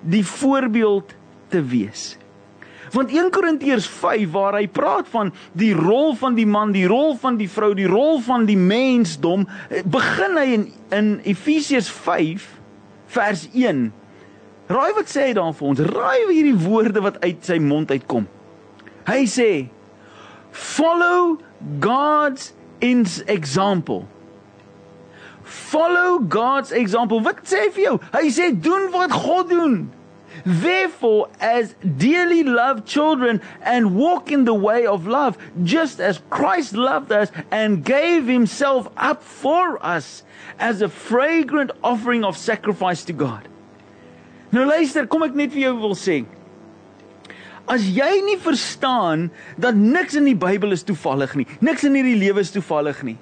die 0.00 0.24
voorbeeld 0.26 1.14
te 1.48 1.62
wees. 1.64 2.16
Want 2.92 3.12
1 3.12 3.30
Korintiërs 3.30 3.86
5 4.00 4.30
waar 4.32 4.56
hy 4.56 4.66
praat 4.72 5.08
van 5.12 5.32
die 5.58 5.74
rol 5.76 6.14
van 6.16 6.36
die 6.38 6.46
man, 6.48 6.72
die 6.72 6.86
rol 6.88 7.16
van 7.20 7.36
die 7.36 7.48
vrou, 7.50 7.74
die 7.76 7.88
rol 7.88 8.20
van 8.24 8.46
die 8.48 8.56
mensdom, 8.56 9.46
begin 9.84 10.38
hy 10.40 10.46
in 10.56 10.66
in 10.96 11.10
Efesiërs 11.28 11.90
5 11.92 12.46
vers 13.12 13.44
1. 13.52 13.90
Raai 14.68 14.92
wat 14.96 15.10
sê 15.12 15.28
hy 15.28 15.34
dan 15.36 15.52
vir 15.56 15.68
ons? 15.68 15.82
Raai 15.84 16.30
hierdie 16.30 16.56
woorde 16.64 17.02
wat 17.04 17.20
uit 17.24 17.44
sy 17.44 17.58
mond 17.60 17.92
uitkom. 17.92 18.24
Hy 19.08 19.20
sê 19.28 19.50
follow 20.52 21.36
God's 21.80 22.52
example. 22.80 24.08
Follow 25.42 26.18
God's 26.18 26.72
example. 26.72 27.20
Wat 27.20 27.42
sê 27.48 27.66
hy 27.66 27.70
vir 27.74 27.84
jou? 27.84 27.94
Hy 28.12 28.26
sê 28.32 28.50
doen 28.52 28.90
wat 28.92 29.14
God 29.14 29.48
doen. 29.48 29.78
Therefore, 30.44 31.28
as 31.40 31.74
dearly 31.82 32.44
loved 32.44 32.86
children, 32.86 33.40
and 33.62 33.96
walk 33.96 34.30
in 34.30 34.44
the 34.44 34.54
way 34.54 34.86
of 34.86 35.06
love, 35.06 35.36
just 35.64 36.00
as 36.00 36.20
Christ 36.30 36.74
loved 36.74 37.10
us 37.10 37.32
and 37.50 37.84
gave 37.84 38.26
himself 38.26 38.88
up 38.96 39.22
for 39.22 39.84
us 39.84 40.22
as 40.58 40.82
a 40.82 40.88
fragrant 40.88 41.72
offering 41.82 42.24
of 42.24 42.36
sacrifice 42.36 43.04
to 43.06 43.12
God. 43.12 43.48
Nou 44.52 44.64
luister, 44.64 45.06
kom 45.06 45.26
ek 45.26 45.34
net 45.36 45.52
vir 45.52 45.68
jou 45.68 45.74
wil 45.80 45.96
sê. 45.98 46.22
As 47.68 47.84
jy 47.84 48.08
nie 48.24 48.38
verstaan 48.40 49.26
dat 49.60 49.76
niks 49.76 50.14
in 50.16 50.24
die 50.24 50.36
Bybel 50.38 50.72
is 50.72 50.86
toevallig 50.88 51.34
nie, 51.36 51.44
niks 51.60 51.84
in 51.84 51.98
hierdie 51.98 52.16
lewe 52.16 52.40
is 52.40 52.52
toevallig 52.54 53.02
nie. 53.04 53.18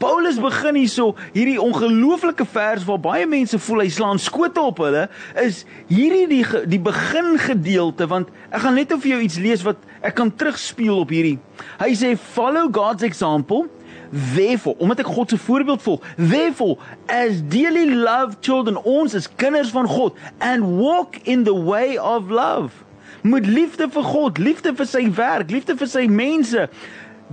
Paulus 0.00 0.38
begin 0.40 0.78
hierso 0.80 1.10
hierdie 1.34 1.58
ongelooflike 1.60 2.46
vers 2.48 2.86
waar 2.88 3.02
baie 3.04 3.26
mense 3.28 3.60
voel 3.60 3.84
hy 3.84 3.90
slaan 3.92 4.18
skote 4.18 4.62
op 4.64 4.80
hulle 4.80 5.04
is 5.44 5.66
hierdie 5.92 6.24
die 6.32 6.40
die 6.72 6.80
begin 6.80 7.36
gedeelte 7.44 8.08
want 8.08 8.32
ek 8.48 8.64
gaan 8.64 8.80
net 8.80 8.96
vir 8.96 9.12
jou 9.12 9.20
iets 9.28 9.38
lees 9.44 9.66
wat 9.68 9.84
ek 10.00 10.16
kan 10.16 10.32
terugspeel 10.32 11.04
op 11.04 11.12
hierdie. 11.12 11.36
Hy 11.84 11.92
sê 11.92 12.16
follow 12.16 12.72
God's 12.72 13.06
example 13.06 13.68
Therefore, 14.10 14.74
omdat 14.82 15.04
ek 15.04 15.10
God 15.14 15.30
se 15.30 15.36
voorbeeld 15.38 15.84
volg, 15.84 16.06
therefore 16.18 16.80
as 17.06 17.44
dearly 17.46 17.84
loved 17.94 18.40
children 18.42 18.80
ons 18.82 19.14
is 19.14 19.28
kinders 19.38 19.70
van 19.70 19.86
God 19.86 20.16
and 20.42 20.80
walk 20.80 21.20
in 21.30 21.44
the 21.46 21.54
way 21.54 21.94
of 21.94 22.26
love 22.26 22.88
moet 23.22 23.46
liefde 23.46 23.88
vir 23.90 24.06
God, 24.06 24.38
liefde 24.38 24.74
vir 24.76 24.88
sy 24.88 25.04
werk, 25.16 25.50
liefde 25.50 25.76
vir 25.78 25.90
sy 25.90 26.06
mense. 26.10 26.68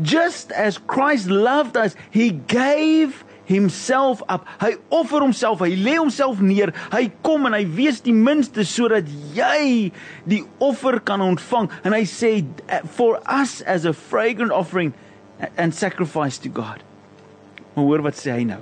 Just 0.02 0.52
as 0.52 0.78
Christ 0.78 1.30
loved 1.30 1.78
us, 1.78 1.96
he 2.12 2.30
gave 2.30 3.24
himself 3.48 4.22
up. 4.30 4.46
Hy 4.60 4.76
offer 4.92 5.24
homself, 5.24 5.64
hy 5.64 5.72
lê 5.80 5.96
homself 5.98 6.42
neer. 6.44 6.74
Hy 6.92 7.08
kom 7.26 7.48
en 7.48 7.56
hy 7.56 7.64
wees 7.78 8.02
die 8.06 8.14
minste 8.16 8.66
sodat 8.68 9.08
jy 9.36 9.94
die 10.30 10.44
offer 10.64 11.00
kan 11.00 11.24
ontvang. 11.24 11.72
En 11.88 11.96
hy 11.96 12.04
sê 12.10 12.34
for 12.98 13.22
us 13.26 13.62
as 13.64 13.88
a 13.88 13.96
fragrant 13.96 14.54
offering 14.54 14.94
and 15.56 15.74
sacrifice 15.74 16.38
to 16.44 16.52
God. 16.52 16.84
Maar 17.74 17.86
hoor 17.86 18.06
wat 18.10 18.20
sê 18.20 18.36
hy 18.36 18.46
nou? 18.50 18.62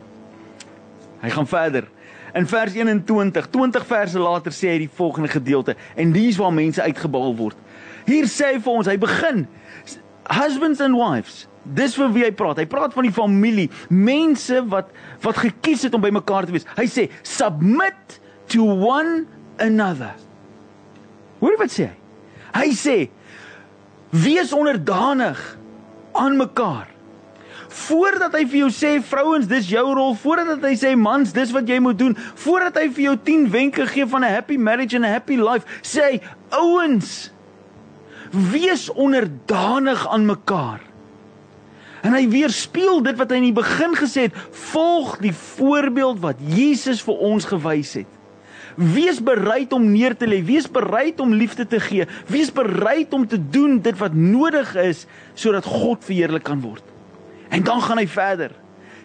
Hy 1.23 1.33
gaan 1.33 1.49
verder. 1.49 1.89
In 2.35 2.47
vers 2.47 2.73
21, 2.75 3.47
20 3.49 3.85
verse 3.87 4.19
later 4.19 4.51
sê 4.51 4.73
hy 4.73 4.79
die 4.83 4.91
volgende 4.91 5.31
gedeelte 5.31 5.77
en 5.95 6.11
dis 6.11 6.35
waar 6.35 6.51
mense 6.53 6.83
uitgebaal 6.83 7.35
word. 7.37 7.59
Hier 8.05 8.27
sê 8.27 8.51
hy 8.53 8.57
vir 8.59 8.73
ons, 8.73 8.89
hy 8.91 8.97
begin 8.99 9.45
husbands 10.35 10.81
and 10.83 10.97
wives. 10.99 11.45
Dis 11.77 11.95
vir 11.97 12.11
wie 12.13 12.25
hy 12.27 12.33
praat. 12.35 12.59
Hy 12.61 12.67
praat 12.69 12.93
van 12.93 13.07
die 13.07 13.13
familie, 13.15 13.69
mense 13.89 14.59
wat 14.69 14.91
wat 15.23 15.39
gekies 15.45 15.87
het 15.87 15.95
om 15.95 16.03
by 16.03 16.11
mekaar 16.13 16.45
te 16.45 16.53
wees. 16.53 16.67
Hy 16.77 16.85
sê 16.91 17.07
submit 17.25 18.19
to 18.51 18.67
one 18.67 19.23
another. 19.63 20.13
Hoor 21.39 21.55
wat 21.61 21.71
sê 21.73 21.87
hy? 21.87 21.95
Hy 22.55 22.67
sê 22.77 22.97
wees 24.15 24.51
onderdanig 24.55 25.39
aan 26.15 26.37
mekaar 26.39 26.91
voordat 27.69 28.33
hy 28.37 28.45
vir 28.45 28.59
jou 28.65 28.71
sê 28.73 28.95
vrouens 29.03 29.47
dis 29.47 29.69
jou 29.69 29.85
rol. 29.93 30.15
Voordat 30.15 30.63
hy 30.63 30.73
sê 30.79 30.95
mans 30.99 31.33
dis 31.35 31.53
wat 31.55 31.69
jy 31.69 31.79
moet 31.83 31.99
doen. 31.99 32.17
Voordat 32.43 32.79
hy 32.81 32.89
vir 32.89 33.03
jou 33.09 33.15
10 33.29 33.47
wenke 33.53 33.87
gee 33.87 34.05
van 34.05 34.23
'n 34.23 34.33
happy 34.33 34.57
marriage 34.57 34.95
and 34.95 35.05
a 35.05 35.09
happy 35.09 35.37
life 35.37 35.65
sê 35.81 36.01
hy 36.01 36.21
ouens 36.51 37.31
wees 38.31 38.89
onderdanig 38.89 40.07
aan 40.07 40.25
mekaar. 40.25 40.81
En 42.01 42.13
hy 42.13 42.27
weerspieël 42.29 43.01
dit 43.01 43.17
wat 43.17 43.29
hy 43.29 43.39
in 43.41 43.47
die 43.49 43.61
begin 43.61 43.95
gesê 43.97 44.27
het. 44.27 44.35
Volg 44.71 45.17
die 45.23 45.33
voorbeeld 45.33 46.19
wat 46.19 46.41
Jesus 46.53 47.01
vir 47.01 47.17
ons 47.17 47.47
gewys 47.49 47.93
het. 47.93 48.11
Wees 48.75 49.21
bereid 49.23 49.71
om 49.73 49.91
neer 49.91 50.17
te 50.19 50.27
lê, 50.27 50.41
wees 50.43 50.67
bereid 50.67 51.19
om 51.23 51.31
liefde 51.33 51.63
te 51.67 51.79
gee, 51.79 52.05
wees 52.27 52.51
bereid 52.51 53.13
om 53.15 53.23
te 53.27 53.39
doen 53.39 53.79
dit 53.79 53.97
wat 53.97 54.13
nodig 54.13 54.73
is 54.75 55.05
sodat 55.33 55.65
God 55.65 56.03
verheerlik 56.03 56.43
kan 56.43 56.59
word. 56.59 56.83
En 57.49 57.63
dan 57.63 57.81
gaan 57.81 57.97
hy 57.97 58.07
verder. 58.07 58.51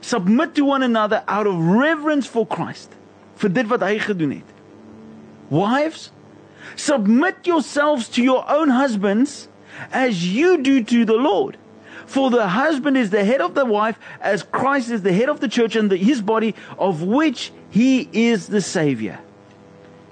Submit 0.00 0.54
to 0.54 0.64
one 0.64 0.84
another 0.84 1.22
out 1.26 1.46
of 1.46 1.54
reverence 1.58 2.28
for 2.28 2.46
Christ. 2.46 2.96
vir 3.40 3.52
dit 3.56 3.68
wat 3.70 3.84
hy 3.84 3.96
gedoen 4.02 4.34
het. 4.40 4.56
Wives, 5.50 6.10
submit 6.76 7.46
yourselves 7.48 8.08
to 8.08 8.22
your 8.22 8.44
own 8.48 8.70
husbands 8.76 9.48
as 9.90 10.34
you 10.34 10.60
do 10.60 10.82
to 10.84 11.04
the 11.04 11.16
Lord. 11.16 11.56
For 12.06 12.30
the 12.30 12.48
husband 12.48 12.96
is 12.96 13.10
the 13.10 13.24
head 13.24 13.40
of 13.40 13.54
the 13.54 13.64
wife 13.64 13.98
as 14.20 14.42
Christ 14.42 14.90
is 14.90 15.02
the 15.02 15.12
head 15.12 15.28
of 15.28 15.40
the 15.40 15.48
church 15.48 15.76
and 15.76 15.90
the, 15.90 15.96
his 15.96 16.20
body 16.20 16.54
of 16.76 17.02
which 17.02 17.52
he 17.70 18.08
is 18.12 18.48
the 18.48 18.60
savior. 18.60 19.20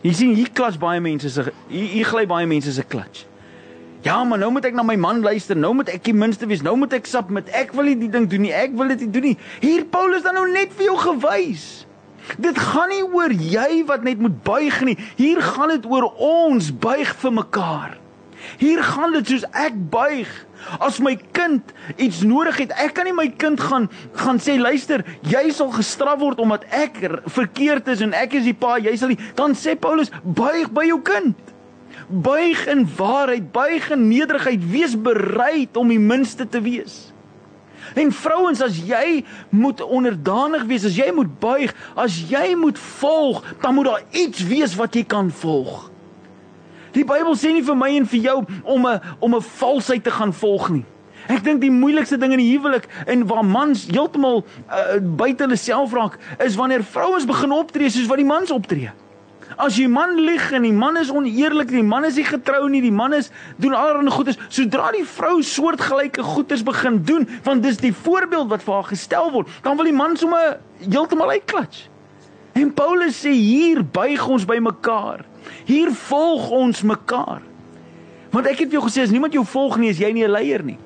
Jy 0.05 0.13
sien 0.15 0.37
hier 0.39 0.51
klats 0.55 0.79
baie 0.79 1.01
mense 1.03 1.27
se 1.35 1.51
hier 1.69 2.07
gly 2.07 2.23
baie 2.31 2.47
mense 2.47 2.71
se 2.71 2.85
klats. 2.87 3.25
Ja, 4.07 4.25
maar 4.25 4.39
nou 4.39 4.51
moet 4.55 4.69
ek 4.69 4.77
na 4.79 4.85
my 4.87 4.95
man 5.01 5.23
luister. 5.27 5.59
Nou 5.59 5.73
moet 5.75 5.91
ek 5.91 6.05
die 6.07 6.15
minste 6.15 6.47
wees. 6.47 6.63
Nou 6.63 6.77
moet 6.79 6.95
ek 6.95 7.09
sap 7.11 7.33
met 7.35 7.49
ek 7.57 7.75
wil 7.75 7.91
nie 7.91 7.97
die 7.99 8.11
ding 8.13 8.29
doen 8.31 8.47
nie. 8.47 8.55
Ek 8.55 8.77
wil 8.79 8.95
dit 8.95 9.07
nie 9.07 9.13
doen 9.17 9.27
nie. 9.33 9.37
Hier 9.65 9.85
Paulus 9.91 10.23
dan 10.27 10.39
nou 10.39 10.47
net 10.53 10.75
vir 10.79 10.93
jou 10.93 10.99
gewys. 11.03 11.67
Dit 12.39 12.59
gaan 12.61 12.93
nie 12.93 13.03
oor 13.03 13.33
jy 13.33 13.83
wat 13.89 14.05
net 14.07 14.21
moet 14.23 14.37
buig 14.47 14.83
nie. 14.87 14.95
Hier 15.19 15.41
gaan 15.43 15.73
dit 15.75 15.89
oor 15.89 16.13
ons 16.15 16.71
buig 16.71 17.11
vir 17.25 17.35
mekaar. 17.41 17.97
Hier 18.61 18.85
gaan 18.87 19.17
dit 19.17 19.33
soos 19.33 19.49
ek 19.51 19.75
buig. 19.91 20.31
As 20.85 21.01
my 21.03 21.17
kind 21.35 21.75
iets 21.97 22.23
nodig 22.27 22.59
het, 22.63 22.73
ek 22.79 22.95
kan 22.99 23.07
nie 23.09 23.17
my 23.17 23.27
kind 23.41 23.61
gaan 23.63 23.89
gaan 24.19 24.41
sê 24.43 24.57
luister, 24.59 25.05
jy 25.27 25.49
sal 25.55 25.71
gestraf 25.75 26.19
word 26.23 26.41
omdat 26.43 26.67
ek 26.75 26.99
verkeerd 27.31 27.91
is 27.95 28.03
en 28.05 28.15
ek 28.17 28.35
is 28.39 28.47
die 28.47 28.57
pa, 28.59 28.77
jy 28.83 28.95
sal 28.99 29.15
nie. 29.15 29.21
Dan 29.39 29.55
sê 29.59 29.75
Paulus, 29.79 30.11
buig 30.23 30.71
by 30.75 30.89
jou 30.91 30.99
kind 31.07 31.55
buig 32.09 32.67
in 32.67 32.89
waarheid, 32.97 33.53
buig 33.53 33.91
in 33.91 34.09
nederigheid, 34.09 34.71
wees 34.71 34.97
bereid 35.01 35.77
om 35.77 35.89
die 35.89 36.01
minste 36.01 36.49
te 36.49 36.61
wees. 36.61 37.13
En 37.95 38.13
vrouens, 38.13 38.61
as 38.63 38.81
jy 38.85 39.25
moet 39.49 39.81
onderdanig 39.81 40.65
wees, 40.69 40.85
as 40.85 40.97
jy 40.97 41.11
moet 41.15 41.31
buig, 41.41 41.73
as 41.97 42.19
jy 42.29 42.55
moet 42.57 42.79
volg, 42.79 43.45
dan 43.63 43.75
moet 43.75 43.85
daar 43.85 44.05
iets 44.11 44.45
wees 44.49 44.77
wat 44.77 44.97
jy 44.97 45.05
kan 45.09 45.31
volg. 45.31 45.89
Die 46.97 47.05
Bybel 47.05 47.37
sê 47.37 47.53
nie 47.53 47.65
vir 47.65 47.77
my 47.79 47.91
en 47.97 48.07
vir 48.09 48.21
jou 48.21 48.39
om 48.65 48.87
'n 48.87 49.01
om 49.21 49.35
'n 49.35 49.43
valsheid 49.43 50.05
te 50.05 50.11
gaan 50.11 50.33
volg 50.33 50.71
nie. 50.71 50.85
Ek 51.29 51.45
dink 51.45 51.61
die 51.61 51.71
moeilikste 51.71 52.17
ding 52.17 52.33
in 52.33 52.39
die 52.39 52.57
huwelik 52.57 52.89
en 53.07 53.27
waar 53.27 53.45
mans 53.45 53.87
heeltemal 53.87 54.45
uh, 54.71 54.97
buite 55.01 55.45
hulle 55.45 55.57
self 55.57 55.93
raak, 55.93 56.19
is 56.39 56.57
wanneer 56.57 56.85
vrouens 56.85 57.25
begin 57.25 57.53
optree 57.53 57.91
soos 57.91 58.07
wat 58.07 58.17
die 58.17 58.25
mans 58.25 58.51
optree. 58.51 58.91
As 59.59 59.75
die 59.75 59.89
man 59.91 60.15
lieg 60.23 60.53
en 60.55 60.63
die 60.63 60.73
man 60.73 60.97
is 61.01 61.11
oneerlik, 61.11 61.73
die 61.75 61.83
man 61.83 62.05
is 62.07 62.15
nie 62.15 62.27
getrou 62.29 62.69
nie, 62.71 62.79
die 62.85 62.95
man 62.95 63.17
is 63.17 63.33
doen 63.59 63.75
allerlei 63.75 64.13
goedes, 64.15 64.39
sodra 64.55 64.93
die 64.95 65.03
vrou 65.03 65.41
soortgelyke 65.43 66.23
goedes 66.23 66.63
begin 66.63 67.01
doen, 67.03 67.27
want 67.43 67.67
dis 67.67 67.81
die 67.83 67.91
voorbeeld 67.93 68.53
wat 68.53 68.63
vir 68.63 68.77
haar 68.77 68.91
gestel 68.93 69.33
word, 69.35 69.51
dan 69.65 69.75
wil 69.81 69.91
die 69.91 69.97
man 69.97 70.15
sommer 70.17 70.61
heeltemal 70.85 71.35
uitklats. 71.35 71.89
En 72.55 72.71
Paulus 72.75 73.19
sê 73.25 73.35
hier 73.35 73.83
buig 73.83 74.23
ons 74.31 74.47
by 74.47 74.61
mekaar. 74.63 75.25
Hier 75.67 75.91
volg 76.07 76.51
ons 76.55 76.85
mekaar. 76.87 77.43
Want 78.31 78.47
ek 78.51 78.63
het 78.63 78.75
jou 78.75 78.85
gesê 78.87 79.03
as 79.03 79.15
niemand 79.15 79.35
jou 79.35 79.43
volg 79.47 79.79
nie, 79.83 79.91
is 79.91 79.99
jy 79.99 80.13
nie 80.13 80.25
'n 80.27 80.31
leier 80.31 80.63
nie. 80.63 80.79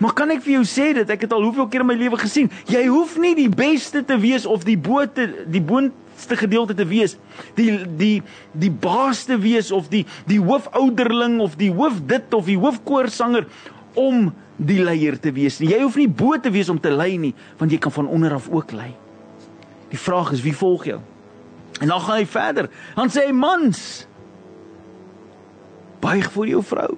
Maar 0.00 0.14
kan 0.16 0.30
ek 0.30 0.40
vir 0.40 0.54
jou 0.54 0.64
sê 0.64 0.94
dit 0.94 1.10
ek 1.10 1.20
het 1.20 1.32
al 1.32 1.42
hoeveel 1.44 1.68
keer 1.68 1.80
in 1.80 1.86
my 1.86 1.94
lewe 1.94 2.16
gesien, 2.16 2.50
jy 2.64 2.86
hoef 2.86 3.18
nie 3.18 3.34
die 3.34 3.48
beste 3.48 4.00
te 4.04 4.16
wees 4.16 4.46
of 4.46 4.64
die 4.64 4.78
bo 4.78 5.04
te 5.04 5.44
die 5.46 5.60
boonste 6.20 6.36
gedeelte 6.36 6.74
te 6.74 6.84
wees, 6.84 7.16
die 7.56 7.86
die 7.96 8.22
die 8.52 8.70
baas 8.70 9.24
te 9.24 9.38
wees 9.38 9.70
of 9.72 9.88
die 9.88 10.04
die 10.26 10.38
hoofouderling 10.38 11.40
of 11.40 11.56
die 11.56 11.70
hoof 11.72 12.00
dit 12.06 12.34
of 12.34 12.44
die 12.46 12.58
hoofkoorsanger 12.58 13.46
om 13.94 14.32
die 14.56 14.82
leier 14.82 15.18
te 15.18 15.32
wees 15.32 15.60
nie. 15.60 15.70
Jy 15.72 15.82
hoef 15.82 15.96
nie 15.96 16.08
bo 16.08 16.36
te 16.38 16.50
wees 16.50 16.68
om 16.68 16.78
te 16.78 16.90
lei 16.90 17.16
nie, 17.18 17.34
want 17.58 17.72
jy 17.72 17.78
kan 17.78 17.92
van 17.92 18.08
onder 18.08 18.34
af 18.34 18.50
ook 18.50 18.72
lei. 18.72 18.92
Die 19.90 19.98
vraag 19.98 20.32
is 20.32 20.42
wie 20.42 20.54
volg 20.54 20.84
jou? 20.84 21.00
En 21.80 21.88
dan 21.88 22.00
gaan 22.00 22.18
hy 22.20 22.26
verder. 22.26 22.68
Dan 22.94 23.08
sê 23.08 23.24
hy 23.26 23.32
mans 23.32 24.06
buig 26.00 26.28
vir 26.34 26.52
jou 26.52 26.60
vrou. 26.62 26.92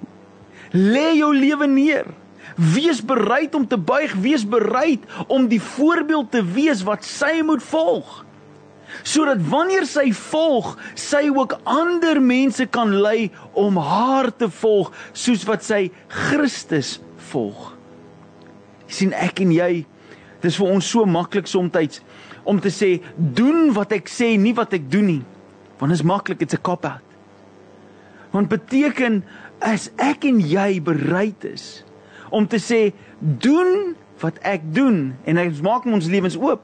Lê 0.73 1.13
jou 1.15 1.31
lewe 1.35 1.67
neer. 1.67 2.11
Wees 2.59 2.99
bereid 2.99 3.55
om 3.55 3.63
te 3.65 3.79
buig, 3.79 4.13
wees 4.21 4.43
bereid 4.45 5.07
om 5.31 5.47
die 5.47 5.61
voorbeeld 5.63 6.31
te 6.35 6.43
wees 6.43 6.83
wat 6.83 7.07
sy 7.07 7.39
moet 7.45 7.63
volg. 7.63 8.23
Sodat 9.01 9.41
wanneer 9.49 9.87
sy 9.89 10.11
volg, 10.13 10.75
sy 10.95 11.25
ook 11.33 11.57
ander 11.63 12.21
mense 12.21 12.65
kan 12.69 12.93
lei 13.01 13.31
om 13.57 13.77
haar 13.81 14.29
te 14.37 14.49
volg 14.61 14.93
soos 15.11 15.45
wat 15.49 15.65
sy 15.65 15.87
Christus 16.07 16.99
volg. 17.31 17.71
Jy 18.87 18.93
sien 18.93 19.15
ek 19.17 19.41
en 19.41 19.51
jy, 19.55 19.71
dis 20.43 20.59
vir 20.59 20.69
ons 20.69 20.85
so 20.85 21.07
maklik 21.09 21.49
soms 21.49 22.01
om 22.43 22.59
te 22.59 22.69
sê 22.69 22.97
doen 23.15 23.71
wat 23.73 23.95
ek 23.95 24.11
sê, 24.11 24.35
nie 24.37 24.53
wat 24.53 24.75
ek 24.75 24.89
doen 24.91 25.07
nie. 25.07 25.23
Want 25.79 25.93
dit 25.93 25.99
is 25.99 26.05
maklik, 26.05 26.39
dit's 26.39 26.53
'n 26.53 26.61
cop 26.61 26.85
out. 26.85 27.07
Want 28.31 28.49
beteken 28.49 29.23
as 29.61 29.89
ek 29.97 30.25
en 30.25 30.39
jy 30.39 30.81
bereid 30.81 31.43
is 31.45 31.83
om 32.29 32.47
te 32.47 32.57
sê 32.57 32.93
doen 33.21 33.95
wat 34.19 34.39
ek 34.41 34.61
doen 34.73 35.13
en 35.25 35.37
ek 35.37 35.61
maak 35.61 35.85
ons 35.85 36.07
lewens 36.07 36.35
oop. 36.35 36.61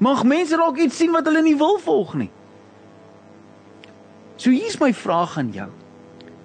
Mag 0.00 0.24
mense 0.24 0.56
dalk 0.56 0.78
iets 0.80 0.96
sien 0.96 1.12
wat 1.12 1.26
hulle 1.28 1.42
nie 1.44 1.56
wil 1.60 1.76
volg 1.82 2.14
nie. 2.16 2.30
So 4.40 4.48
hier's 4.48 4.78
my 4.80 4.94
vraag 4.96 5.36
aan 5.38 5.50
jou. 5.52 5.68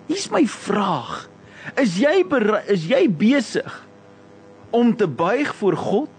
Hier's 0.09 0.27
my 0.33 0.43
vraag. 0.47 1.29
Is 1.79 1.95
jy 1.97 2.19
is 2.69 2.83
jy 2.91 3.05
besig 3.09 3.79
om 4.75 4.91
te 4.95 5.07
buig 5.07 5.55
voor 5.55 5.77
God? 5.79 6.11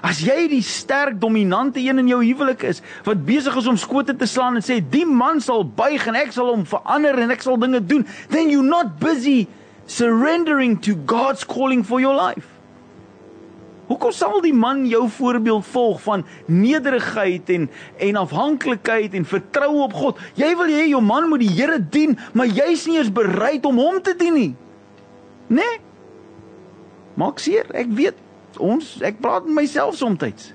As 0.00 0.22
jy 0.24 0.46
die 0.48 0.62
sterk 0.64 1.18
dominante 1.20 1.82
een 1.82 1.98
in 2.00 2.08
jou 2.08 2.20
huwelik 2.22 2.62
is 2.70 2.80
wat 3.04 3.26
besig 3.26 3.56
is 3.58 3.66
om 3.68 3.76
skote 3.76 4.14
te 4.16 4.28
slaan 4.30 4.56
en 4.56 4.64
sê 4.64 4.78
die 4.80 5.04
man 5.04 5.42
sal 5.44 5.66
buig 5.66 6.06
en 6.08 6.16
ek 6.16 6.32
sal 6.32 6.54
hom 6.54 6.64
verander 6.70 7.18
en 7.20 7.34
ek 7.34 7.42
sal 7.44 7.58
dinge 7.60 7.82
doen, 7.84 8.06
then 8.30 8.48
you 8.48 8.62
not 8.62 8.96
busy 9.02 9.48
surrendering 9.90 10.78
to 10.86 10.94
God's 10.94 11.44
calling 11.44 11.82
for 11.84 12.00
your 12.00 12.14
life. 12.14 12.59
Hoekom 13.90 14.12
sal 14.14 14.38
die 14.44 14.54
man 14.54 14.84
jou 14.86 15.08
voorbeeld 15.10 15.66
volg 15.66 16.02
van 16.04 16.22
nederigheid 16.46 17.48
en 17.50 17.64
en 17.98 18.16
afhanklikheid 18.20 19.16
en 19.18 19.26
vertroue 19.26 19.82
op 19.82 19.96
God? 19.98 20.20
Jy 20.38 20.50
wil 20.60 20.70
hê 20.70 20.84
jou 20.92 21.00
man 21.02 21.26
moet 21.28 21.42
die 21.42 21.50
Here 21.50 21.80
dien, 21.82 22.14
maar 22.32 22.46
jy's 22.46 22.86
nie 22.86 23.00
eens 23.00 23.10
bereid 23.10 23.66
om 23.66 23.80
hom 23.82 23.98
te 24.02 24.14
dien 24.14 24.36
nie. 24.36 24.52
Né? 25.50 25.58
Nee? 25.58 25.80
Maak 27.18 27.42
seer, 27.42 27.66
ek 27.74 27.90
weet. 27.98 28.18
Ons 28.62 29.00
ek 29.02 29.18
praat 29.22 29.48
met 29.48 29.64
myself 29.64 29.98
soms. 29.98 30.52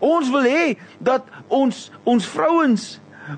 Ons 0.00 0.28
wil 0.32 0.44
hê 0.44 0.76
dat 1.00 1.24
ons 1.48 1.88
ons 2.04 2.28
vrouens 2.36 2.84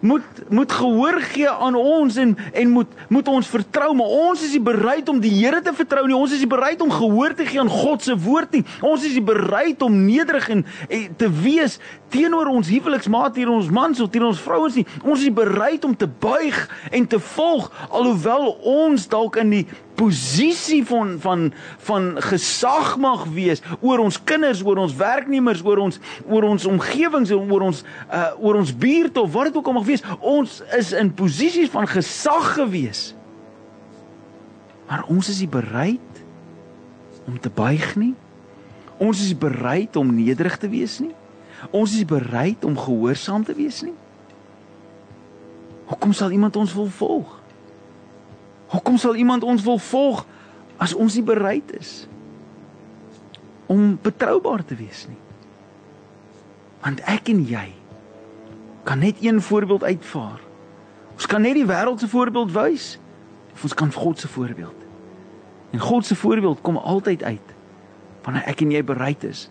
moet 0.01 0.23
moet 0.49 0.73
gehoor 0.73 1.21
gee 1.33 1.51
aan 1.51 1.75
ons 1.75 2.17
en 2.17 2.37
en 2.53 2.71
moet 2.71 2.87
moet 3.09 3.29
ons 3.29 3.47
vertrou 3.47 3.95
maar 3.95 4.07
ons 4.07 4.45
is 4.45 4.53
nie 4.57 4.63
bereid 4.63 5.09
om 5.09 5.21
die 5.21 5.33
Here 5.33 5.63
te 5.63 5.73
vertrou 5.75 6.07
nie. 6.07 6.17
Ons 6.17 6.33
is 6.33 6.45
nie 6.45 6.51
bereid 6.51 6.81
om 6.81 6.91
gehoor 6.91 7.35
te 7.35 7.47
gee 7.47 7.61
aan 7.61 7.69
God 7.73 8.03
se 8.03 8.17
woord 8.19 8.53
nie. 8.53 8.65
Ons 8.81 9.05
is 9.05 9.17
nie 9.19 9.25
bereid 9.25 9.83
om 9.83 10.05
nederig 10.05 10.49
en, 10.49 10.65
en 10.89 11.17
te 11.17 11.31
wees 11.43 11.79
teenoor 12.13 12.51
ons 12.53 12.69
huweliksmaat 12.69 13.37
hier 13.37 13.51
ons 13.51 13.71
mans 13.73 14.01
of 14.01 14.11
teenoor 14.13 14.35
ons 14.35 14.45
vrouens 14.45 14.77
nie. 14.77 14.87
Ons 15.03 15.23
is 15.23 15.31
nie 15.31 15.37
bereid 15.37 15.85
om 15.85 15.97
te 15.97 16.09
buig 16.09 16.59
en 16.91 17.07
te 17.07 17.21
volg 17.33 17.71
alhoewel 17.91 18.53
ons 18.63 19.09
dalk 19.09 19.41
in 19.43 19.57
die 19.59 19.65
posisie 19.95 20.81
van 20.87 21.17
van 21.21 21.53
van 21.87 22.09
gesag 22.23 22.95
mag 22.97 23.25
wees 23.35 23.63
oor 23.81 23.99
ons 24.03 24.19
kinders, 24.25 24.63
oor 24.65 24.81
ons 24.83 24.95
werknemers, 24.97 25.63
oor 25.65 25.83
ons 25.85 25.99
oor 26.27 26.47
ons 26.49 26.67
omgewings 26.67 27.33
en 27.35 27.51
oor 27.51 27.67
ons 27.69 27.83
uh 28.09 28.31
oor 28.41 28.61
ons 28.61 28.75
buurt 28.77 29.17
of 29.21 29.33
wat 29.33 29.51
dit 29.51 29.57
ook 29.57 29.67
al 29.67 29.79
mag 29.81 29.89
wees. 29.89 30.05
Ons 30.21 30.61
is 30.79 30.93
in 30.97 31.13
posisies 31.15 31.73
van 31.73 31.89
gesag 31.89 32.55
gewees. 32.57 33.13
Maar 34.89 35.05
ons 35.09 35.29
is 35.29 35.41
nie 35.41 35.51
bereid 35.51 36.25
om 37.27 37.39
te 37.41 37.51
buig 37.51 37.97
nie. 37.97 38.15
Ons 39.03 39.23
is 39.25 39.35
bereid 39.39 39.97
om 39.97 40.15
nederig 40.15 40.57
te 40.59 40.69
wees 40.71 40.99
nie. 41.03 41.15
Ons 41.71 41.95
is 41.97 42.05
bereid 42.09 42.65
om 42.65 42.79
gehoorsaam 42.79 43.45
te 43.45 43.55
wees 43.55 43.83
nie. 43.87 43.95
Hoekom 45.91 46.13
sal 46.17 46.31
iemand 46.35 46.57
ons 46.57 46.75
wil 46.75 46.91
volg? 46.99 47.42
Hoekom 48.73 48.97
sal 48.97 49.19
iemand 49.21 49.45
ons 49.45 49.63
wil 49.63 49.79
volg 49.79 50.25
as 50.81 50.95
ons 50.97 51.15
nie 51.15 51.27
bereid 51.27 51.69
is 51.77 52.07
om 53.71 53.99
betroubaar 54.03 54.65
te 54.65 54.77
wees 54.77 55.05
nie? 55.09 55.21
Want 56.83 57.03
ek 57.09 57.29
en 57.33 57.43
jy 57.47 57.69
kan 58.89 59.05
net 59.05 59.21
een 59.23 59.41
voorbeeld 59.45 59.85
uitvaar. 59.85 60.41
Ons 61.15 61.29
kan 61.29 61.45
net 61.45 61.55
die 61.55 61.69
wêreld 61.69 62.01
se 62.01 62.09
voorbeeld 62.09 62.55
wys 62.57 62.97
of 63.53 63.67
ons 63.69 63.77
kan 63.77 63.93
God 63.93 64.19
se 64.19 64.29
voorbeeld. 64.29 64.79
En 65.73 65.81
God 65.81 66.09
se 66.09 66.17
voorbeeld 66.17 66.61
kom 66.65 66.77
altyd 66.77 67.23
uit 67.23 67.53
wanneer 68.25 68.47
ek 68.49 68.63
en 68.65 68.73
jy 68.73 68.81
bereid 68.87 69.25
is 69.29 69.51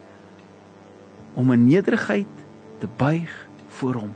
om 1.34 1.51
'n 1.51 1.65
nederigheid 1.65 2.34
te 2.79 2.88
buig 2.97 3.29
voor 3.67 3.93
hom. 3.93 4.13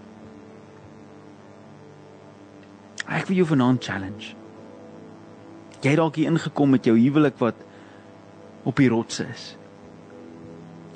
Ek 3.06 3.28
wil 3.28 3.36
jou 3.36 3.48
vanaand 3.48 3.84
challenge 3.84 4.34
jy 5.86 5.96
dalk 5.96 6.18
hier 6.20 6.32
ingekom 6.32 6.74
met 6.76 6.86
jou 6.86 6.96
huwelik 6.98 7.38
wat 7.40 7.56
op 8.66 8.76
die 8.82 8.90
rotse 8.90 9.28
is. 9.30 9.56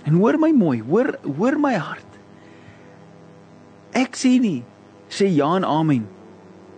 En 0.10 0.18
hoor 0.18 0.40
my 0.42 0.50
mooi, 0.56 0.80
hoor 0.82 1.14
hoor 1.24 1.60
my 1.62 1.76
hart. 1.78 2.18
Ek 3.94 4.18
sê 4.18 4.38
nie 4.42 4.64
sê 5.10 5.28
ja 5.34 5.50
en 5.58 5.66
amen 5.66 6.06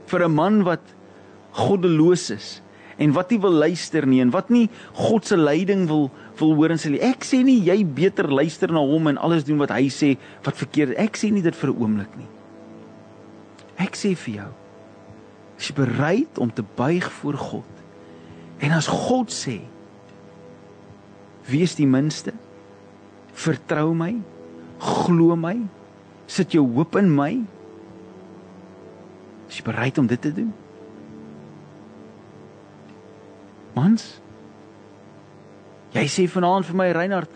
vir 0.08 0.24
'n 0.26 0.36
man 0.36 0.64
wat 0.64 0.84
goddeloos 1.52 2.30
is 2.32 2.62
en 2.98 3.12
wat 3.12 3.32
nie 3.32 3.40
wil 3.40 3.52
luister 3.52 4.08
nie 4.08 4.22
en 4.22 4.32
wat 4.32 4.50
nie 4.50 4.70
God 4.94 5.26
se 5.26 5.38
leiding 5.38 5.88
wil 5.88 6.10
wil 6.40 6.56
hoor 6.56 6.72
en 6.72 6.80
sê 6.80 6.96
ek 7.00 7.24
sê 7.24 7.44
nie 7.44 7.60
jy 7.60 7.84
beter 7.86 8.32
luister 8.32 8.72
na 8.72 8.80
hom 8.80 9.08
en 9.08 9.18
alles 9.18 9.44
doen 9.44 9.58
wat 9.58 9.72
hy 9.72 9.90
sê 9.90 10.18
wat 10.44 10.56
verkeerd 10.56 10.96
ek 10.98 11.18
sê 11.18 11.32
nie 11.32 11.42
dit 11.42 11.56
vir 11.56 11.70
'n 11.70 11.82
oomblik 11.82 12.18
nie 12.18 12.30
ek 13.78 13.96
sê 13.96 14.16
vir 14.16 14.34
jou 14.36 14.52
as 15.58 15.68
jy 15.70 15.76
bereid 15.76 16.40
om 16.40 16.52
te 16.52 16.64
buig 16.64 17.12
voor 17.12 17.38
God 17.38 17.81
En 18.62 18.72
as 18.78 18.88
God 18.88 19.32
sê: 19.34 19.60
"Wees 21.50 21.76
die 21.76 21.88
minste. 21.88 22.34
Vertrou 23.34 23.94
my. 23.94 24.16
Glo 24.80 25.36
my. 25.36 25.58
Sit 26.28 26.54
jou 26.54 26.66
hoop 26.76 26.96
in 26.96 27.10
my." 27.16 27.42
Is 29.50 29.60
jy 29.60 29.64
bereid 29.68 29.98
om 29.98 30.08
dit 30.08 30.22
te 30.22 30.32
doen? 30.32 30.54
Mans. 33.76 34.22
Jy 35.92 36.06
sê 36.08 36.28
vanaand 36.32 36.66
vir 36.70 36.78
my 36.80 36.88
Reinhard, 36.96 37.32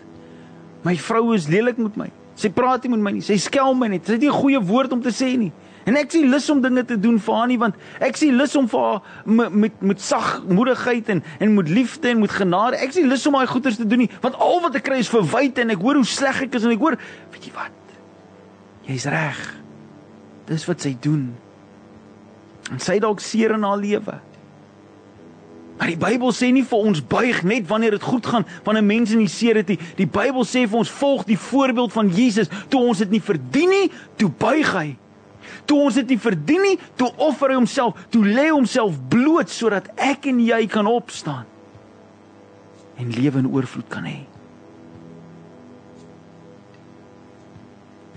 my 0.86 0.94
vrou 0.96 1.34
is 1.34 1.48
lelik 1.52 1.76
met 1.82 1.98
my. 2.00 2.08
Sy 2.36 2.48
praat 2.52 2.84
nie 2.84 2.92
met 2.94 3.02
my 3.04 3.12
nie. 3.16 3.24
Sy 3.24 3.36
skel 3.40 3.74
my 3.76 3.88
net. 3.92 4.06
Sy 4.06 4.16
het 4.16 4.22
nie 4.24 4.30
'n 4.30 4.40
goeie 4.40 4.60
woord 4.60 4.92
om 4.92 5.02
te 5.02 5.12
sê 5.12 5.36
nie. 5.36 5.52
En 5.86 5.94
ek 5.94 6.10
sien 6.10 6.26
lus 6.26 6.48
om 6.50 6.60
dinge 6.60 6.82
te 6.84 6.96
doen 6.98 7.18
vir 7.22 7.34
haar 7.38 7.46
nie 7.46 7.58
want 7.62 7.76
ek 8.02 8.18
sien 8.18 8.34
lus 8.34 8.56
om 8.58 8.66
vir 8.70 8.82
haar 8.82 9.50
met 9.62 9.82
met 9.86 10.02
sagmoedigheid 10.02 11.12
en 11.14 11.22
en 11.38 11.54
met 11.54 11.70
liefde 11.70 12.10
en 12.10 12.24
met 12.24 12.34
genade. 12.34 12.80
Ek 12.82 12.96
sien 12.96 13.06
lus 13.06 13.26
om 13.30 13.38
daai 13.38 13.46
goeders 13.46 13.78
te 13.78 13.86
doen 13.86 14.02
nie 14.02 14.10
want 14.24 14.34
al 14.42 14.58
wat 14.64 14.80
ek 14.80 14.88
kry 14.88 14.98
is 15.04 15.12
verwyte 15.12 15.62
en 15.62 15.70
ek 15.76 15.84
hoor 15.86 16.00
hoe 16.00 16.08
sleg 16.10 16.42
ek 16.48 16.58
is 16.58 16.66
en 16.66 16.74
ek 16.74 16.82
hoor 16.82 16.98
weet 17.34 17.46
jy 17.46 17.54
wat? 17.54 17.94
Jy's 18.90 19.06
reg. 19.14 19.42
Dis 20.50 20.66
wat 20.66 20.82
sy 20.82 20.96
doen. 21.02 21.28
En 22.72 22.82
sy 22.82 22.98
dalk 23.02 23.22
seer 23.22 23.54
in 23.54 23.66
haar 23.66 23.78
lewe. 23.78 24.18
Maar 25.76 25.92
die 25.92 25.98
Bybel 26.00 26.32
sê 26.34 26.50
nie 26.54 26.64
vir 26.66 26.84
ons 26.90 27.02
buig 27.04 27.42
net 27.46 27.66
wanneer 27.68 27.94
dit 27.94 28.02
goed 28.02 28.26
gaan, 28.26 28.46
wanneer 28.64 28.86
mense 28.86 29.16
nie 29.18 29.28
seer 29.30 29.60
het 29.60 29.68
nie. 29.68 29.78
Die 29.98 30.08
Bybel 30.08 30.46
sê 30.48 30.64
vir 30.64 30.80
ons 30.80 30.92
volg 31.02 31.26
die 31.28 31.38
voorbeeld 31.38 31.92
van 31.92 32.08
Jesus. 32.10 32.50
Toe 32.72 32.80
ons 32.80 33.02
dit 33.04 33.12
nie 33.12 33.22
verdien 33.22 33.70
nie, 33.70 33.90
toe 34.16 34.30
buig 34.32 34.70
hy. 34.72 34.88
Toe 35.66 35.80
ons 35.88 35.94
dit 35.94 36.14
nie 36.14 36.18
verdien 36.18 36.62
nie, 36.62 36.78
toe 36.96 37.10
offer 37.16 37.50
hy 37.50 37.58
homself, 37.58 37.98
toe 38.10 38.22
lê 38.24 38.48
homself 38.50 38.98
bloot 39.10 39.50
sodat 39.50 39.90
ek 39.96 40.26
en 40.30 40.40
jy 40.40 40.66
kan 40.70 40.86
opstaan 40.86 41.46
en 42.96 43.10
lewe 43.12 43.42
in 43.42 43.50
oorvloed 43.52 43.88
kan 43.92 44.06
hê. 44.08 44.22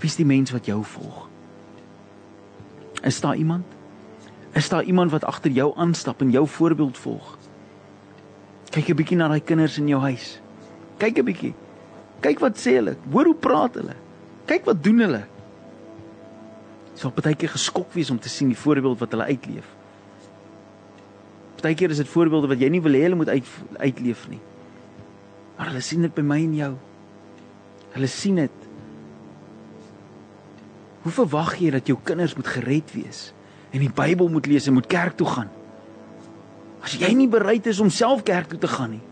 Wie 0.00 0.08
is 0.08 0.16
die 0.16 0.24
mens 0.24 0.52
wat 0.54 0.68
jou 0.70 0.78
volg? 0.94 1.26
Is 3.04 3.20
daar 3.20 3.36
iemand? 3.36 3.66
Is 4.56 4.68
daar 4.72 4.82
iemand 4.88 5.12
wat 5.12 5.24
agter 5.24 5.52
jou 5.52 5.72
aanstap 5.76 6.20
en 6.24 6.32
jou 6.32 6.46
voorbeeld 6.48 6.98
volg? 6.98 7.36
Kyk 8.70 8.88
'n 8.88 8.96
bietjie 8.96 9.16
na 9.16 9.28
daai 9.28 9.40
kinders 9.40 9.78
in 9.78 9.88
jou 9.88 10.00
huis. 10.00 10.40
Kyk 10.98 11.18
'n 11.18 11.24
bietjie. 11.24 11.54
Kyk 12.20 12.38
wat 12.40 12.56
sê 12.56 12.76
hulle. 12.78 12.96
Hoor 13.12 13.24
hoe 13.24 13.34
praat 13.34 13.74
hulle. 13.74 13.96
Kyk 14.46 14.64
wat 14.64 14.82
doen 14.82 14.98
hulle. 14.98 15.22
Sal 17.00 17.12
baie 17.16 17.36
keer 17.38 17.52
geskok 17.54 17.94
wees 17.96 18.10
om 18.12 18.18
te 18.20 18.28
sien 18.28 18.50
die 18.52 18.58
voorbeeld 18.60 19.00
wat 19.00 19.14
hulle 19.14 19.30
uitleef. 19.32 19.68
Baie 21.60 21.76
keer 21.76 21.92
is 21.92 22.00
dit 22.00 22.08
voorbeelde 22.08 22.48
wat 22.48 22.60
jy 22.60 22.68
nie 22.72 22.80
wil 22.84 22.96
hê 22.96 23.04
hulle 23.06 23.18
moet 23.20 23.32
uit, 23.32 23.48
uitleef 23.80 24.26
nie. 24.32 24.40
Maar 25.56 25.72
hulle 25.72 25.84
sien 25.84 26.04
dit 26.04 26.14
by 26.16 26.24
my 26.24 26.38
en 26.44 26.54
jou. 26.56 26.70
Hulle 27.96 28.08
sien 28.08 28.40
dit. 28.40 28.66
Hoe 31.04 31.12
verwag 31.22 31.54
jy 31.60 31.72
dat 31.72 31.88
jou 31.88 31.96
kinders 32.04 32.36
moet 32.36 32.48
gered 32.48 32.92
wees 32.96 33.30
en 33.70 33.84
die 33.84 33.92
Bybel 33.92 34.28
moet 34.32 34.48
lees 34.50 34.66
en 34.68 34.76
moet 34.76 34.88
kerk 34.90 35.16
toe 35.20 35.28
gaan? 35.28 35.52
As 36.84 36.96
jy 37.00 37.12
nie 37.16 37.28
bereid 37.32 37.68
is 37.70 37.80
om 37.80 37.92
self 37.92 38.24
kerk 38.28 38.52
toe 38.52 38.60
te 38.60 38.68
gaan 38.68 38.96
nie. 38.96 39.04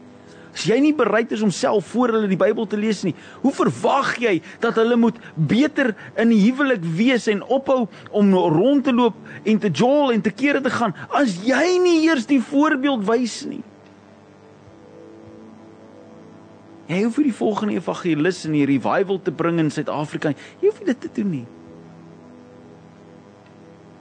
As 0.54 0.64
jy 0.66 0.78
nie 0.82 0.94
bereid 0.96 1.32
is 1.34 1.42
om 1.44 1.52
self 1.54 1.92
voor 1.92 2.14
hulle 2.16 2.30
die 2.30 2.38
Bybel 2.40 2.66
te 2.66 2.78
lees 2.80 3.04
nie, 3.06 3.14
hoe 3.42 3.52
verwag 3.54 4.14
jy 4.22 4.38
dat 4.62 4.78
hulle 4.80 4.96
moet 4.98 5.18
beter 5.36 5.92
in 6.18 6.32
die 6.32 6.40
huwelik 6.46 6.84
wees 6.98 7.28
en 7.30 7.44
ophou 7.44 7.84
om 8.10 8.32
rond 8.34 8.86
te 8.86 8.94
loop 8.94 9.18
en 9.44 9.60
te 9.62 9.70
jol 9.70 10.14
en 10.14 10.24
te 10.24 10.32
kere 10.34 10.62
te 10.64 10.72
gaan 10.72 10.96
as 11.14 11.38
jy 11.46 11.76
nie 11.82 12.00
eers 12.08 12.28
die 12.30 12.40
voorbeeld 12.42 13.04
wys 13.08 13.42
nie? 13.48 13.62
Jy 16.88 17.02
hoef 17.04 17.18
nie 17.20 17.28
die 17.28 17.36
volgende 17.36 17.76
evangelis 17.76 18.46
in 18.48 18.54
die 18.56 18.64
revival 18.68 19.18
te 19.20 19.32
bring 19.36 19.58
in 19.60 19.68
Suid-Afrika. 19.68 20.32
Jy 20.62 20.70
hoef 20.70 20.78
dit 20.86 21.00
te 21.04 21.10
doen 21.18 21.34
nie. 21.34 21.44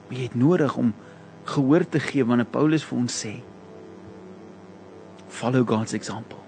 Maar 0.08 0.16
jy 0.16 0.28
het 0.30 0.38
nodig 0.40 0.76
om 0.80 0.94
gehoor 1.52 1.84
te 1.84 2.00
gee 2.00 2.24
wanneer 2.24 2.48
Paulus 2.48 2.86
vir 2.88 2.96
ons 2.96 3.20
sê 3.24 3.34
follow 5.28 5.64
God's 5.68 5.94
example. 5.96 6.40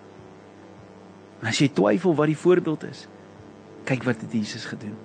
En 1.41 1.49
as 1.49 1.61
jy 1.61 1.71
twyfel 1.73 2.15
wat 2.17 2.29
die 2.31 2.39
voorbeeld 2.39 2.85
is, 2.89 3.07
kyk 3.89 4.05
wat 4.09 4.21
het 4.21 4.35
Jesus 4.37 4.67
gedoen. 4.69 4.97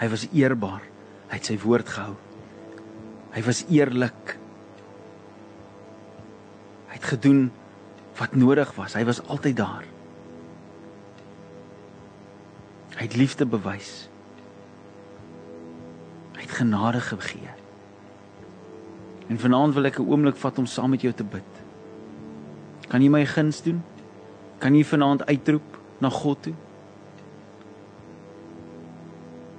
Hy 0.00 0.08
was 0.08 0.24
eerbaar. 0.32 0.84
Hy 1.30 1.38
het 1.38 1.50
sy 1.50 1.58
woord 1.62 1.88
gehou. 1.92 2.16
Hy 3.34 3.42
was 3.46 3.62
eerlik. 3.70 4.34
Hy 6.88 6.96
het 6.96 7.08
gedoen 7.12 7.50
wat 8.18 8.34
nodig 8.34 8.72
was. 8.78 8.96
Hy 8.96 9.04
was 9.06 9.20
altyd 9.28 9.60
daar. 9.60 9.84
Hy 12.96 13.06
het 13.06 13.16
liefde 13.16 13.46
bewys. 13.48 14.08
Hy 16.34 16.42
het 16.42 16.58
genade 16.58 17.04
gegee. 17.04 17.59
En 19.30 19.38
vanaand 19.38 19.74
wil 19.74 19.86
ek 19.86 19.98
'n 19.98 20.08
oomblik 20.10 20.36
vat 20.36 20.58
om 20.58 20.66
saam 20.66 20.90
met 20.90 21.02
jou 21.02 21.12
te 21.14 21.24
bid. 21.24 21.50
Kan 22.88 23.02
jy 23.02 23.08
my 23.08 23.24
guns 23.26 23.62
doen? 23.62 23.82
Kan 24.58 24.74
jy 24.74 24.84
vanaand 24.84 25.26
uitroep 25.26 25.78
na 25.98 26.10
God 26.10 26.42
toe? 26.42 26.54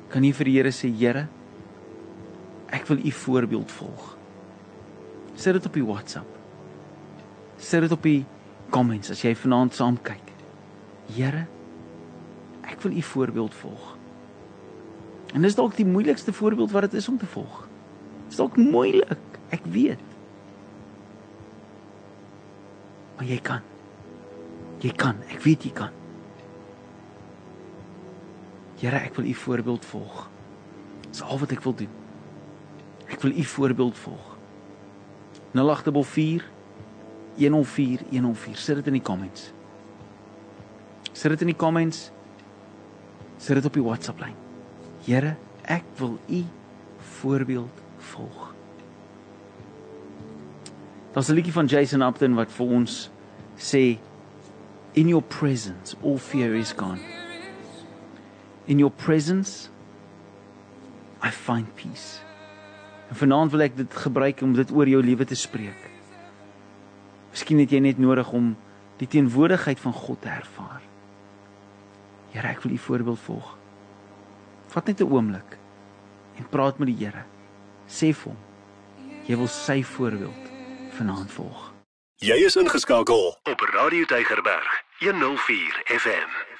Kan 0.09 0.23
jy 0.23 0.33
vir 0.33 0.45
die 0.45 0.57
Here 0.57 0.71
sê, 0.71 0.91
Here, 0.91 1.27
ek 2.67 2.87
wil 2.87 2.97
u 2.97 3.11
voorbeeld 3.11 3.71
volg. 3.71 4.17
Sit 5.35 5.53
dit 5.53 5.65
op 5.65 5.73
die 5.73 5.85
WhatsApp. 5.85 6.27
Sit 7.57 7.81
dit 7.81 7.91
op 7.91 8.03
die 8.03 8.25
comments 8.69 9.09
as 9.09 9.21
jy 9.21 9.35
vanaand 9.35 9.73
saam 9.73 9.97
kyk. 10.01 10.33
Here, 11.15 11.47
ek 12.67 12.81
wil 12.81 12.91
u 12.91 13.01
voorbeeld 13.01 13.53
volg. 13.53 13.97
En 15.33 15.41
dis 15.41 15.55
dalk 15.55 15.75
die 15.75 15.87
moeilikste 15.87 16.33
voorbeeld 16.33 16.71
wat 16.71 16.81
dit 16.81 16.93
is 16.99 17.07
om 17.07 17.17
te 17.17 17.25
volg. 17.25 17.67
Dis 18.27 18.35
dalk 18.35 18.57
moeilik. 18.57 19.30
Ek 19.51 19.65
weet. 19.67 19.99
Maar 23.17 23.27
jy 23.27 23.39
kan. 23.43 23.65
Jy 24.81 24.91
kan. 24.97 25.19
Ek 25.29 25.43
weet 25.43 25.67
jy 25.67 25.73
kan. 25.75 25.91
Here, 28.81 28.97
ek 28.97 29.13
wil 29.19 29.27
u 29.29 29.33
voorbeeld 29.37 29.85
volg. 29.85 30.23
Dis 31.11 31.21
al 31.21 31.37
wat 31.37 31.51
ek 31.53 31.61
wil 31.61 31.75
doen. 31.83 31.91
Ek 33.11 33.21
wil 33.21 33.35
u 33.35 33.43
voorbeeld 33.45 33.97
volg. 34.01 34.29
084 35.53 36.47
104 37.37 38.07
104. 38.09 38.57
Sit 38.57 38.79
dit 38.79 38.87
in 38.87 38.97
die 38.97 39.03
comments. 39.05 39.51
Sit 41.11 41.35
dit 41.35 41.43
in 41.45 41.51
die 41.51 41.59
comments. 41.59 42.07
Sit 43.37 43.59
dit 43.59 43.67
op 43.67 43.77
die 43.77 43.83
WhatsApp 43.85 44.23
lyn. 44.23 44.35
Here, 45.05 45.35
ek 45.69 45.85
wil 45.99 46.17
u 46.29 46.41
voorbeeld 47.19 47.85
volg. 48.13 48.49
Daar's 51.11 51.27
'n 51.29 51.33
liedjie 51.33 51.53
van 51.53 51.65
Jason 51.65 52.01
Upton 52.01 52.33
wat 52.33 52.51
vir 52.51 52.65
ons 52.65 53.09
sê 53.57 53.97
in 54.93 55.07
your 55.07 55.23
presence 55.23 55.95
all 56.03 56.17
fear 56.17 56.55
is 56.55 56.71
gone. 56.71 56.99
In 58.65 58.77
your 58.77 58.93
presence 58.93 59.69
I 61.23 61.29
find 61.29 61.75
peace. 61.75 62.21
En 63.09 63.15
vanaand 63.15 63.51
wil 63.51 63.61
ek 63.61 63.75
dit 63.77 63.93
gebruik 63.93 64.41
om 64.41 64.53
dit 64.53 64.71
oor 64.71 64.87
jou 64.87 65.03
lewe 65.03 65.25
te 65.25 65.35
spreek. 65.35 65.89
Miskien 67.31 67.59
het 67.59 67.71
jy 67.71 67.79
net 67.79 67.97
nodig 67.97 68.31
om 68.31 68.55
die 68.97 69.07
teenwoordigheid 69.07 69.79
van 69.79 69.93
God 69.93 70.21
te 70.21 70.29
ervaar. 70.29 70.81
Here, 72.31 72.47
ek 72.47 72.61
wil 72.63 72.71
u 72.71 72.77
voorbeeld 72.77 73.19
volg. 73.19 73.57
Vat 74.67 74.87
net 74.87 75.01
'n 75.01 75.11
oomblik 75.11 75.57
en 76.37 76.49
praat 76.49 76.79
met 76.79 76.87
die 76.87 77.05
Here. 77.05 77.23
Sê 77.87 78.13
vir 78.13 78.31
hom 78.31 78.37
jy 79.27 79.35
wil 79.37 79.47
sy 79.47 79.83
voorbeeld 79.83 80.50
vanaand 81.01 81.31
volg. 81.31 81.73
Jy 82.15 82.37
is 82.45 82.55
ingeskakel 82.55 83.39
op 83.43 83.59
Radio 83.59 84.05
Tygerberg 84.05 84.83
104 84.99 85.81
FM. 85.85 86.50